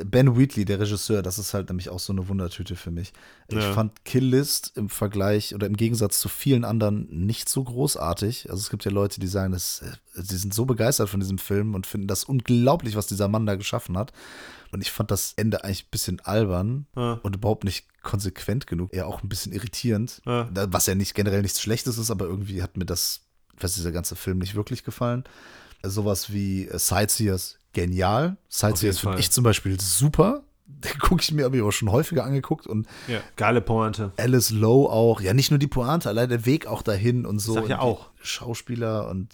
[0.05, 3.13] Ben Wheatley, der Regisseur, das ist halt nämlich auch so eine Wundertüte für mich.
[3.49, 3.73] Ich Ja.
[3.73, 8.51] fand Kill List im Vergleich oder im Gegensatz zu vielen anderen nicht so großartig.
[8.51, 11.75] Also es gibt ja Leute, die sagen, äh, sie sind so begeistert von diesem Film
[11.75, 14.13] und finden das unglaublich, was dieser Mann da geschaffen hat.
[14.77, 17.15] Und ich fand das Ende eigentlich ein bisschen albern Ja.
[17.23, 18.93] und überhaupt nicht konsequent genug.
[18.93, 20.21] Eher auch ein bisschen irritierend.
[20.27, 20.51] Ja.
[20.71, 23.23] Was ja nicht generell nichts Schlechtes ist, aber irgendwie hat mir das,
[23.59, 25.25] was dieser ganze Film nicht wirklich gefallen.
[25.83, 28.37] Sowas wie äh, Sightseers, genial.
[28.51, 30.43] Sightseers finde ich zum Beispiel super.
[30.67, 32.67] Den gucke ich mir, habe ich auch schon häufiger angeguckt.
[32.67, 33.21] Und Ja.
[33.37, 34.13] Geile Pointe.
[34.19, 35.23] Alice Lowe auch.
[35.23, 37.55] Ja, nicht nur die Pointe, allein der Weg auch dahin und so.
[37.55, 38.11] sag ja und auch.
[38.21, 39.33] Schauspieler und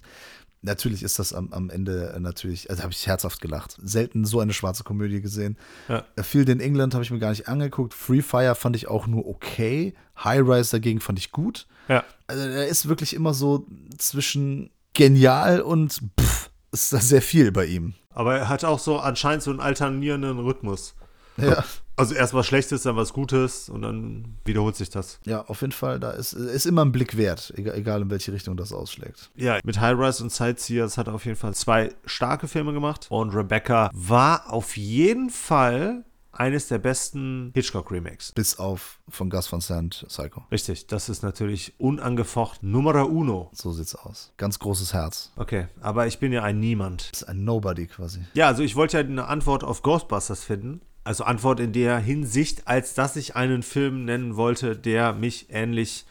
[0.63, 3.77] natürlich ist das am, am Ende äh, natürlich, also habe ich herzhaft gelacht.
[3.81, 5.57] Selten so eine schwarze Komödie gesehen.
[5.87, 6.05] Ja.
[6.15, 7.93] Äh, Field in England habe ich mir gar nicht angeguckt.
[7.93, 9.93] Free Fire fand ich auch nur okay.
[10.23, 11.67] High Rise dagegen fand ich gut.
[11.87, 12.03] Ja.
[12.27, 17.65] Also er ist wirklich immer so zwischen genial und pff, ist da sehr viel bei
[17.65, 17.93] ihm.
[18.11, 20.95] Aber er hat auch so anscheinend so einen alternierenden Rhythmus.
[21.37, 21.63] Ja.
[21.95, 25.19] Also erst was Schlechtes, dann was Gutes und dann wiederholt sich das.
[25.25, 28.33] Ja, auf jeden Fall, da ist, ist immer ein Blick wert, egal, egal in welche
[28.33, 29.29] Richtung das ausschlägt.
[29.35, 33.07] Ja, mit High Rise und Sightseers hat er auf jeden Fall zwei starke Filme gemacht.
[33.09, 38.31] Und Rebecca war auf jeden Fall eines der besten Hitchcock-Remakes.
[38.31, 40.43] Bis auf von Gus Van Sant, Psycho.
[40.51, 43.51] Richtig, das ist natürlich unangefochten Numero uno.
[43.53, 44.33] So sieht's aus.
[44.37, 45.31] Ganz großes Herz.
[45.35, 47.11] Okay, aber ich bin ja ein Niemand.
[47.13, 48.21] Ist ein Nobody quasi.
[48.33, 50.81] Ja, also ich wollte ja eine Antwort auf Ghostbusters finden.
[51.03, 56.05] Also Antwort in der Hinsicht, als dass ich einen Film nennen wollte, der mich ähnlich,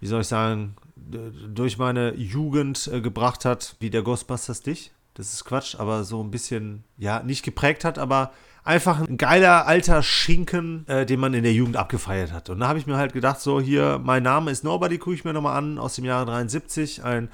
[0.00, 4.92] wie soll ich sagen, durch meine Jugend äh, gebracht hat, wie der Ghostbusters dich.
[5.14, 8.32] Das ist Quatsch, aber so ein bisschen, ja, nicht geprägt hat, aber
[8.64, 12.48] einfach ein geiler alter Schinken, äh, den man in der Jugend abgefeiert hat.
[12.48, 15.24] Und da habe ich mir halt gedacht, so hier, mein Name ist Nobody, gucke ich
[15.24, 17.28] mir nochmal an, aus dem Jahre 73, ein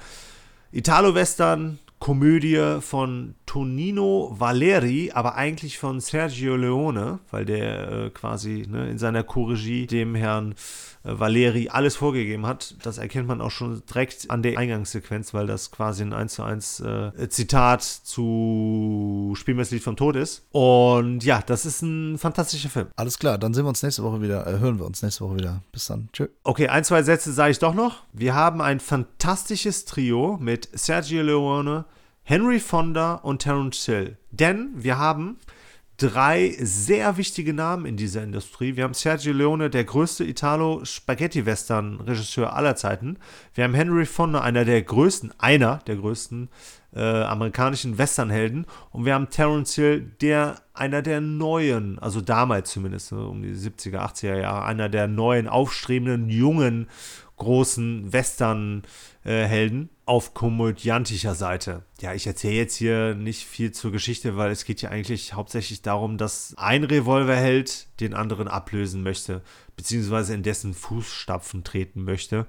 [0.71, 1.79] Italo-Western,
[2.09, 8.97] Komödie von Tonino Valeri, aber eigentlich von Sergio Leone, weil der äh, quasi ne, in
[8.97, 10.55] seiner Co-Regie dem Herrn
[11.03, 12.73] äh, Valeri alles vorgegeben hat.
[12.81, 16.41] Das erkennt man auch schon direkt an der Eingangssequenz, weil das quasi ein 1 zu
[16.41, 20.47] 1 äh, Zitat zu Spiel mir das Lied vom Tod ist.
[20.51, 22.87] Und ja, das ist ein fantastischer Film.
[22.95, 25.35] Alles klar, dann sehen wir uns nächste Woche wieder, äh, hören wir uns nächste Woche
[25.35, 25.61] wieder.
[25.71, 26.09] Bis dann.
[26.11, 26.25] Tschö.
[26.43, 28.01] Okay, ein, zwei Sätze sage ich doch noch.
[28.13, 31.85] Wir haben ein fantastisches Trio mit Sergio Leone,
[32.29, 34.15] Henry Fonda und Terence Hill.
[34.29, 35.39] Denn wir haben
[35.97, 38.75] drei sehr wichtige Namen in dieser Industrie.
[38.75, 43.17] Wir haben Sergio Leone, der größte Italo-Spaghetti-Western-Regisseur aller Zeiten.
[43.55, 46.49] Wir haben Henry Fonda, einer der größten, einer der größten
[46.93, 48.67] äh, amerikanischen Westernhelden.
[48.91, 54.07] Und wir haben Terence Hill, der einer der neuen, also damals zumindest, um die 70er,
[54.07, 56.89] 80er Jahre, einer der neuen, aufstrebenden, jungen,
[57.37, 61.83] großen Western-Helden auf komödiantischer Seite.
[62.01, 65.83] Ja, ich erzähle jetzt hier nicht viel zur Geschichte, weil es geht ja eigentlich hauptsächlich
[65.83, 69.43] darum, dass ein Revolverheld den anderen ablösen möchte,
[69.77, 72.47] beziehungsweise in dessen Fußstapfen treten möchte.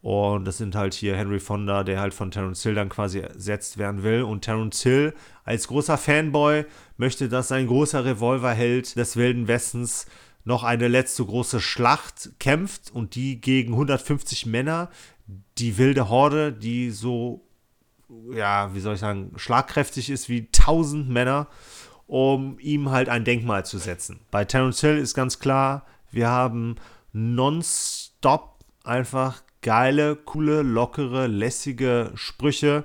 [0.00, 3.76] Und das sind halt hier Henry Fonda, der halt von Terence Hill dann quasi ersetzt
[3.76, 4.22] werden will.
[4.22, 5.12] Und Terence Hill
[5.44, 6.64] als großer Fanboy
[6.96, 10.06] möchte, dass sein großer Revolverheld des Wilden Westens
[10.44, 14.90] noch eine letzte große Schlacht kämpft und die gegen 150 Männer,
[15.58, 17.46] die wilde Horde, die so,
[18.32, 21.48] ja, wie soll ich sagen, schlagkräftig ist wie 1000 Männer,
[22.06, 24.20] um ihm halt ein Denkmal zu setzen.
[24.30, 26.76] Bei Terence Hill ist ganz klar, wir haben
[27.12, 32.84] nonstop einfach geile, coole, lockere, lässige Sprüche.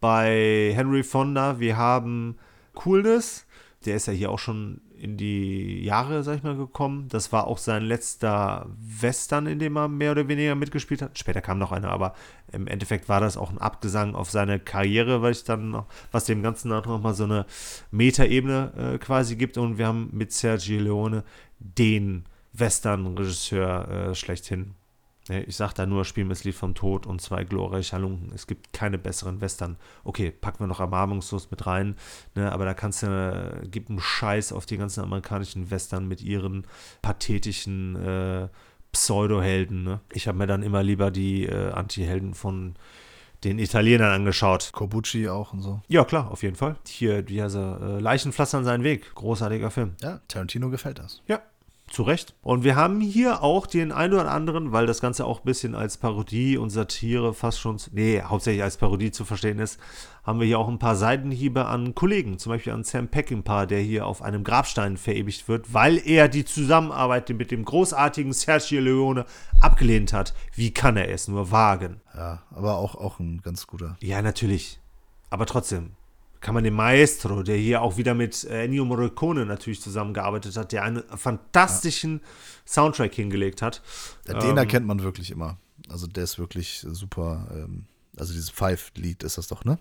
[0.00, 2.38] Bei Henry Fonda, wir haben
[2.74, 3.46] Coolness.
[3.84, 7.08] Der ist ja hier auch schon in die Jahre, sag ich mal, gekommen.
[7.10, 11.18] Das war auch sein letzter Western, in dem er mehr oder weniger mitgespielt hat.
[11.18, 12.14] Später kam noch einer, aber
[12.50, 16.24] im Endeffekt war das auch ein Abgesang auf seine Karriere, weil ich dann noch, was
[16.24, 17.44] dem Ganzen auch noch mal so eine
[17.90, 19.58] Metaebene äh, quasi gibt.
[19.58, 21.22] Und wir haben mit Sergio Leone
[21.58, 22.24] den
[22.54, 24.74] Western-Regisseur äh, schlechthin.
[25.28, 28.32] Ja, Ich sag da nur Spiel mir das Lied vom Tod und zwei glorreiche Halunken.
[28.34, 29.76] Es gibt keine besseren Western.
[30.04, 31.96] Okay, packen wir noch Erbarmungslos mit rein,
[32.34, 36.22] ne, aber da kannst du, äh, gib einen Scheiß auf die ganzen amerikanischen Western mit
[36.22, 36.66] ihren
[37.02, 38.48] pathetischen äh,
[38.92, 39.82] Pseudo-Helden.
[39.82, 40.00] Ne?
[40.12, 42.74] Ich habe mir dann immer lieber die äh, Anti-Helden von
[43.42, 44.70] den Italienern angeschaut.
[44.72, 45.82] Corbucci auch und so.
[45.88, 46.76] Ja, klar, auf jeden Fall.
[46.86, 47.80] Hier, wie heißt er?
[47.80, 49.14] Äh, Leichen pflastern seinen Weg.
[49.14, 49.96] Großartiger Film.
[50.00, 51.22] Ja, Tarantino gefällt das.
[51.26, 51.42] Ja,
[51.90, 52.34] Zu Recht.
[52.42, 55.74] Und wir haben hier auch den einen oder anderen, weil das Ganze auch ein bisschen
[55.74, 59.78] als Parodie und Satire fast schon, nee, hauptsächlich als Parodie zu verstehen ist,
[60.24, 63.80] haben wir hier auch ein paar Seitenhiebe an Kollegen, zum Beispiel an Sam Peckinpah, der
[63.80, 69.26] hier auf einem Grabstein verewigt wird, weil er die Zusammenarbeit mit dem großartigen Sergio Leone
[69.60, 70.34] abgelehnt hat.
[70.54, 72.00] Wie kann er es nur wagen?
[72.14, 73.98] Ja, aber auch, auch ein ganz guter.
[74.00, 74.80] Ja, natürlich.
[75.30, 75.92] Aber trotzdem,
[76.44, 80.72] kann man den Maestro, der hier auch wieder mit äh, Ennio Morricone natürlich zusammengearbeitet hat,
[80.72, 82.26] der einen fantastischen ja.
[82.66, 83.80] Soundtrack hingelegt hat.
[84.28, 85.56] Den ähm, erkennt man wirklich immer.
[85.88, 87.48] Also der ist wirklich super.
[87.50, 87.86] Ähm,
[88.18, 89.78] also dieses Five-Lied ist das doch, ne?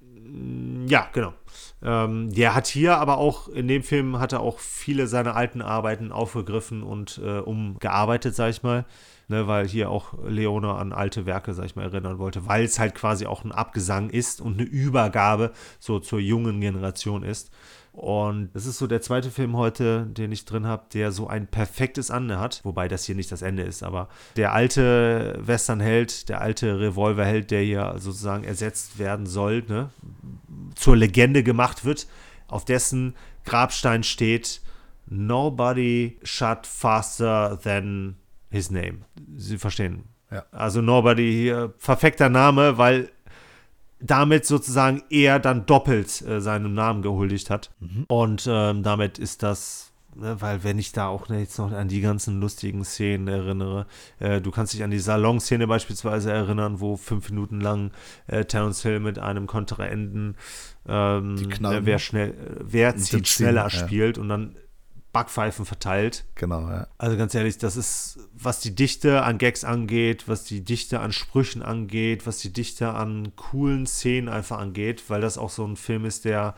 [0.88, 1.34] Ja, genau.
[1.81, 5.61] Ähm, der hat hier aber auch, in dem Film hat er auch viele seiner alten
[5.61, 8.86] Arbeiten aufgegriffen und äh, umgearbeitet, sag ich mal
[9.27, 12.79] ne, weil hier auch Leone an alte Werke, sag ich mal, erinnern wollte, weil es
[12.79, 17.51] halt quasi auch ein Abgesang ist und eine Übergabe so zur jungen Generation ist.
[17.94, 21.46] Und das ist so der zweite Film heute, den ich drin habe, der so ein
[21.46, 22.60] perfektes Ende hat.
[22.64, 27.62] Wobei das hier nicht das Ende ist, aber der alte Westernheld, der alte Revolverheld, der
[27.62, 29.91] hier sozusagen ersetzt werden soll, ne,
[30.74, 32.08] zur Legende gemacht wird,
[32.48, 33.14] auf dessen
[33.46, 34.62] Grabstein steht:
[35.06, 38.16] Nobody shot faster than
[38.50, 39.02] his name.
[39.36, 40.06] Sie verstehen.
[40.32, 40.46] Ja.
[40.52, 43.12] Also Nobody hier, perfekter Name, weil
[44.04, 47.72] damit sozusagen er dann doppelt äh, seinem Namen gehuldigt hat.
[47.80, 48.04] Mhm.
[48.08, 52.01] Und ähm, damit ist das, ne, weil wenn ich da auch jetzt noch an die
[52.01, 53.88] ganzen lustigen Szenen erinnere,
[54.20, 57.91] äh, du kannst dich an die Salon-Szene beispielsweise erinnern, wo fünf Minuten lang
[58.28, 60.36] äh, Terence Hill mit einem Kontraenden
[60.86, 63.70] ähm, ne, wer schnell, wer zieht schneller ja.
[63.70, 64.56] spielt und dann
[65.14, 66.26] Backpfeifen verteilt.
[66.36, 66.88] Genau, ja.
[66.97, 71.14] Also ganz ehrlich, das ist, was die Dichte an Gags angeht, was die Dichte an
[71.14, 75.78] Sprüchen angeht, was die Dichte an coolen Szenen einfach angeht, weil das auch so ein
[75.78, 76.55] Film ist, der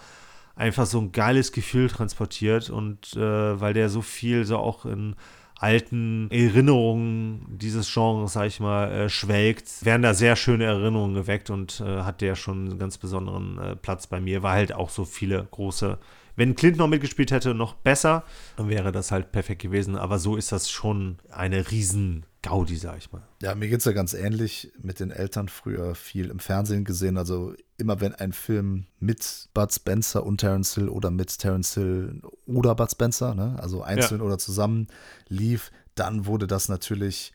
[0.56, 5.18] einfach so ein geiles Gefühl transportiert und äh, weil der so viel so auch in
[5.58, 11.50] alten Erinnerungen dieses Genres, sag ich mal, äh, schwelgt, werden da sehr schöne Erinnerungen geweckt
[11.50, 14.90] und äh, hat der schon einen ganz besonderen äh, Platz bei mir, weil halt auch
[14.90, 15.98] so viele große
[16.36, 18.24] wenn Clint noch mitgespielt hätte, noch besser,
[18.58, 19.96] dann wäre das halt perfekt gewesen.
[19.96, 23.24] Aber so ist das schon eine riesen Gaudi, sag ich mal.
[23.42, 24.72] Ja, mir geht es ja ganz ähnlich.
[24.82, 27.18] Mit den Eltern früher viel im Fernsehen gesehen.
[27.18, 32.22] Also immer wenn ein Film mit Bud Spencer und Terence Hill oder mit Terence Hill
[32.46, 34.26] oder Bud Spencer, ne, also einzeln ja.
[34.26, 34.88] oder zusammen
[35.28, 37.34] lief, dann wurde das natürlich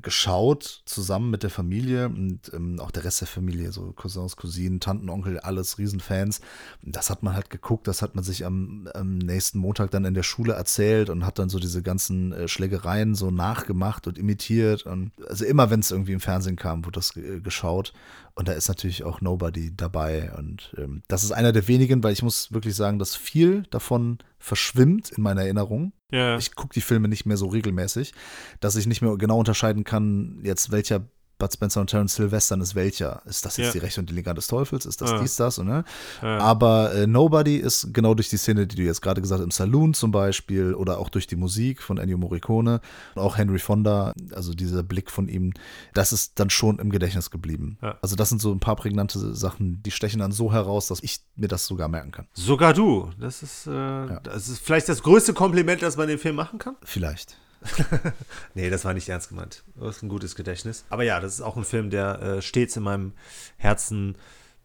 [0.00, 4.80] geschaut, zusammen mit der Familie und ähm, auch der Rest der Familie, so Cousins, Cousinen,
[4.80, 6.40] Tanten, Onkel, alles Riesenfans.
[6.82, 10.14] Das hat man halt geguckt, das hat man sich am, am nächsten Montag dann in
[10.14, 14.86] der Schule erzählt und hat dann so diese ganzen äh, Schlägereien so nachgemacht und imitiert.
[14.86, 17.92] Und also immer, wenn es irgendwie im Fernsehen kam, wurde das äh, geschaut.
[18.34, 20.32] Und da ist natürlich auch Nobody dabei.
[20.36, 24.18] Und ähm, das ist einer der wenigen, weil ich muss wirklich sagen, dass viel davon
[24.38, 25.92] verschwimmt in meiner Erinnerung.
[26.14, 26.38] Ja.
[26.38, 28.14] Ich gucke die Filme nicht mehr so regelmäßig,
[28.60, 31.08] dass ich nicht mehr genau unterscheiden kann, jetzt welcher
[31.38, 33.22] Bud Spencer und Terence Hill Western ist welcher.
[33.26, 33.72] Ist das jetzt ja.
[33.72, 34.86] die Rechte und die Liga des Teufels?
[34.86, 35.20] Ist das ja.
[35.20, 35.58] dies, das?
[35.58, 35.84] ne?
[36.22, 36.38] Ja.
[36.38, 39.50] Aber äh, Nobody ist genau durch die Szene, die du jetzt gerade gesagt hast, im
[39.50, 42.80] Saloon zum Beispiel oder auch durch die Musik von Ennio Morricone
[43.14, 45.52] und auch Henry Fonda, also dieser Blick von ihm,
[45.92, 47.78] das ist dann schon im Gedächtnis geblieben.
[48.02, 51.20] Also das sind so ein paar prägnante Sachen, die stechen dann so heraus, dass ich
[51.36, 52.26] mir das sogar merken kann.
[52.34, 53.10] Sogar du.
[53.18, 56.76] Das ist, äh, das ist vielleicht das größte Kompliment, das man dem Film machen kann.
[56.82, 57.36] Vielleicht.
[58.54, 59.64] nee, das war nicht ernst gemeint.
[59.76, 60.84] Das ist ein gutes Gedächtnis.
[60.90, 63.12] Aber ja, das ist auch ein Film, der äh, stets in meinem
[63.56, 64.16] Herzen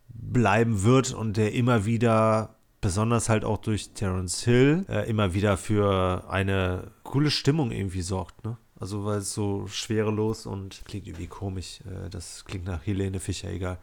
[0.09, 5.57] bleiben wird und der immer wieder, besonders halt auch durch Terence Hill, äh, immer wieder
[5.57, 8.43] für eine coole Stimmung irgendwie sorgt.
[8.45, 8.57] Ne?
[8.79, 11.81] Also, weil es so schwerelos und klingt irgendwie komisch.
[11.81, 13.77] Äh, das klingt nach Helene Fischer, egal.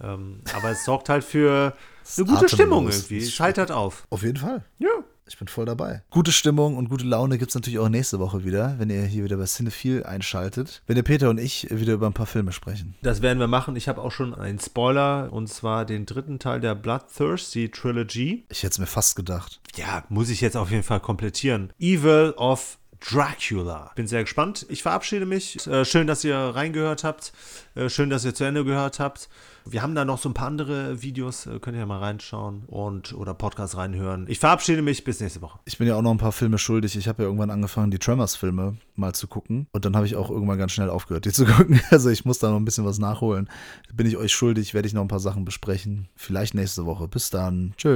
[0.00, 1.74] Ähm, aber es sorgt halt für
[2.16, 3.18] eine gute Stimmung irgendwie.
[3.18, 4.06] Es scheitert auf.
[4.10, 4.64] Auf jeden Fall.
[4.78, 4.90] Ja.
[5.28, 6.02] Ich bin voll dabei.
[6.10, 9.24] Gute Stimmung und gute Laune gibt es natürlich auch nächste Woche wieder, wenn ihr hier
[9.24, 10.82] wieder bei Cinephile einschaltet.
[10.86, 12.94] Wenn ihr Peter und ich wieder über ein paar Filme sprechen.
[13.02, 13.74] Das werden wir machen.
[13.74, 18.44] Ich habe auch schon einen Spoiler und zwar den dritten Teil der Bloodthirsty Trilogy.
[18.50, 19.60] Ich hätte es mir fast gedacht.
[19.74, 21.72] Ja, muss ich jetzt auf jeden Fall komplettieren.
[21.80, 23.92] Evil of Dracula.
[23.94, 24.66] Bin sehr gespannt.
[24.68, 25.66] Ich verabschiede mich.
[25.66, 27.32] Äh, schön, dass ihr reingehört habt.
[27.74, 29.28] Äh, schön, dass ihr zu Ende gehört habt.
[29.68, 32.62] Wir haben da noch so ein paar andere Videos, äh, könnt ihr ja mal reinschauen
[32.68, 34.26] und oder Podcast reinhören.
[34.28, 35.58] Ich verabschiede mich, bis nächste Woche.
[35.64, 36.96] Ich bin ja auch noch ein paar Filme schuldig.
[36.96, 39.66] Ich habe ja irgendwann angefangen, die Tremors-Filme mal zu gucken.
[39.72, 41.80] Und dann habe ich auch irgendwann ganz schnell aufgehört, die zu gucken.
[41.90, 43.50] Also ich muss da noch ein bisschen was nachholen.
[43.92, 46.08] Bin ich euch schuldig, werde ich noch ein paar Sachen besprechen.
[46.14, 47.08] Vielleicht nächste Woche.
[47.08, 47.74] Bis dann.
[47.76, 47.94] Tschö.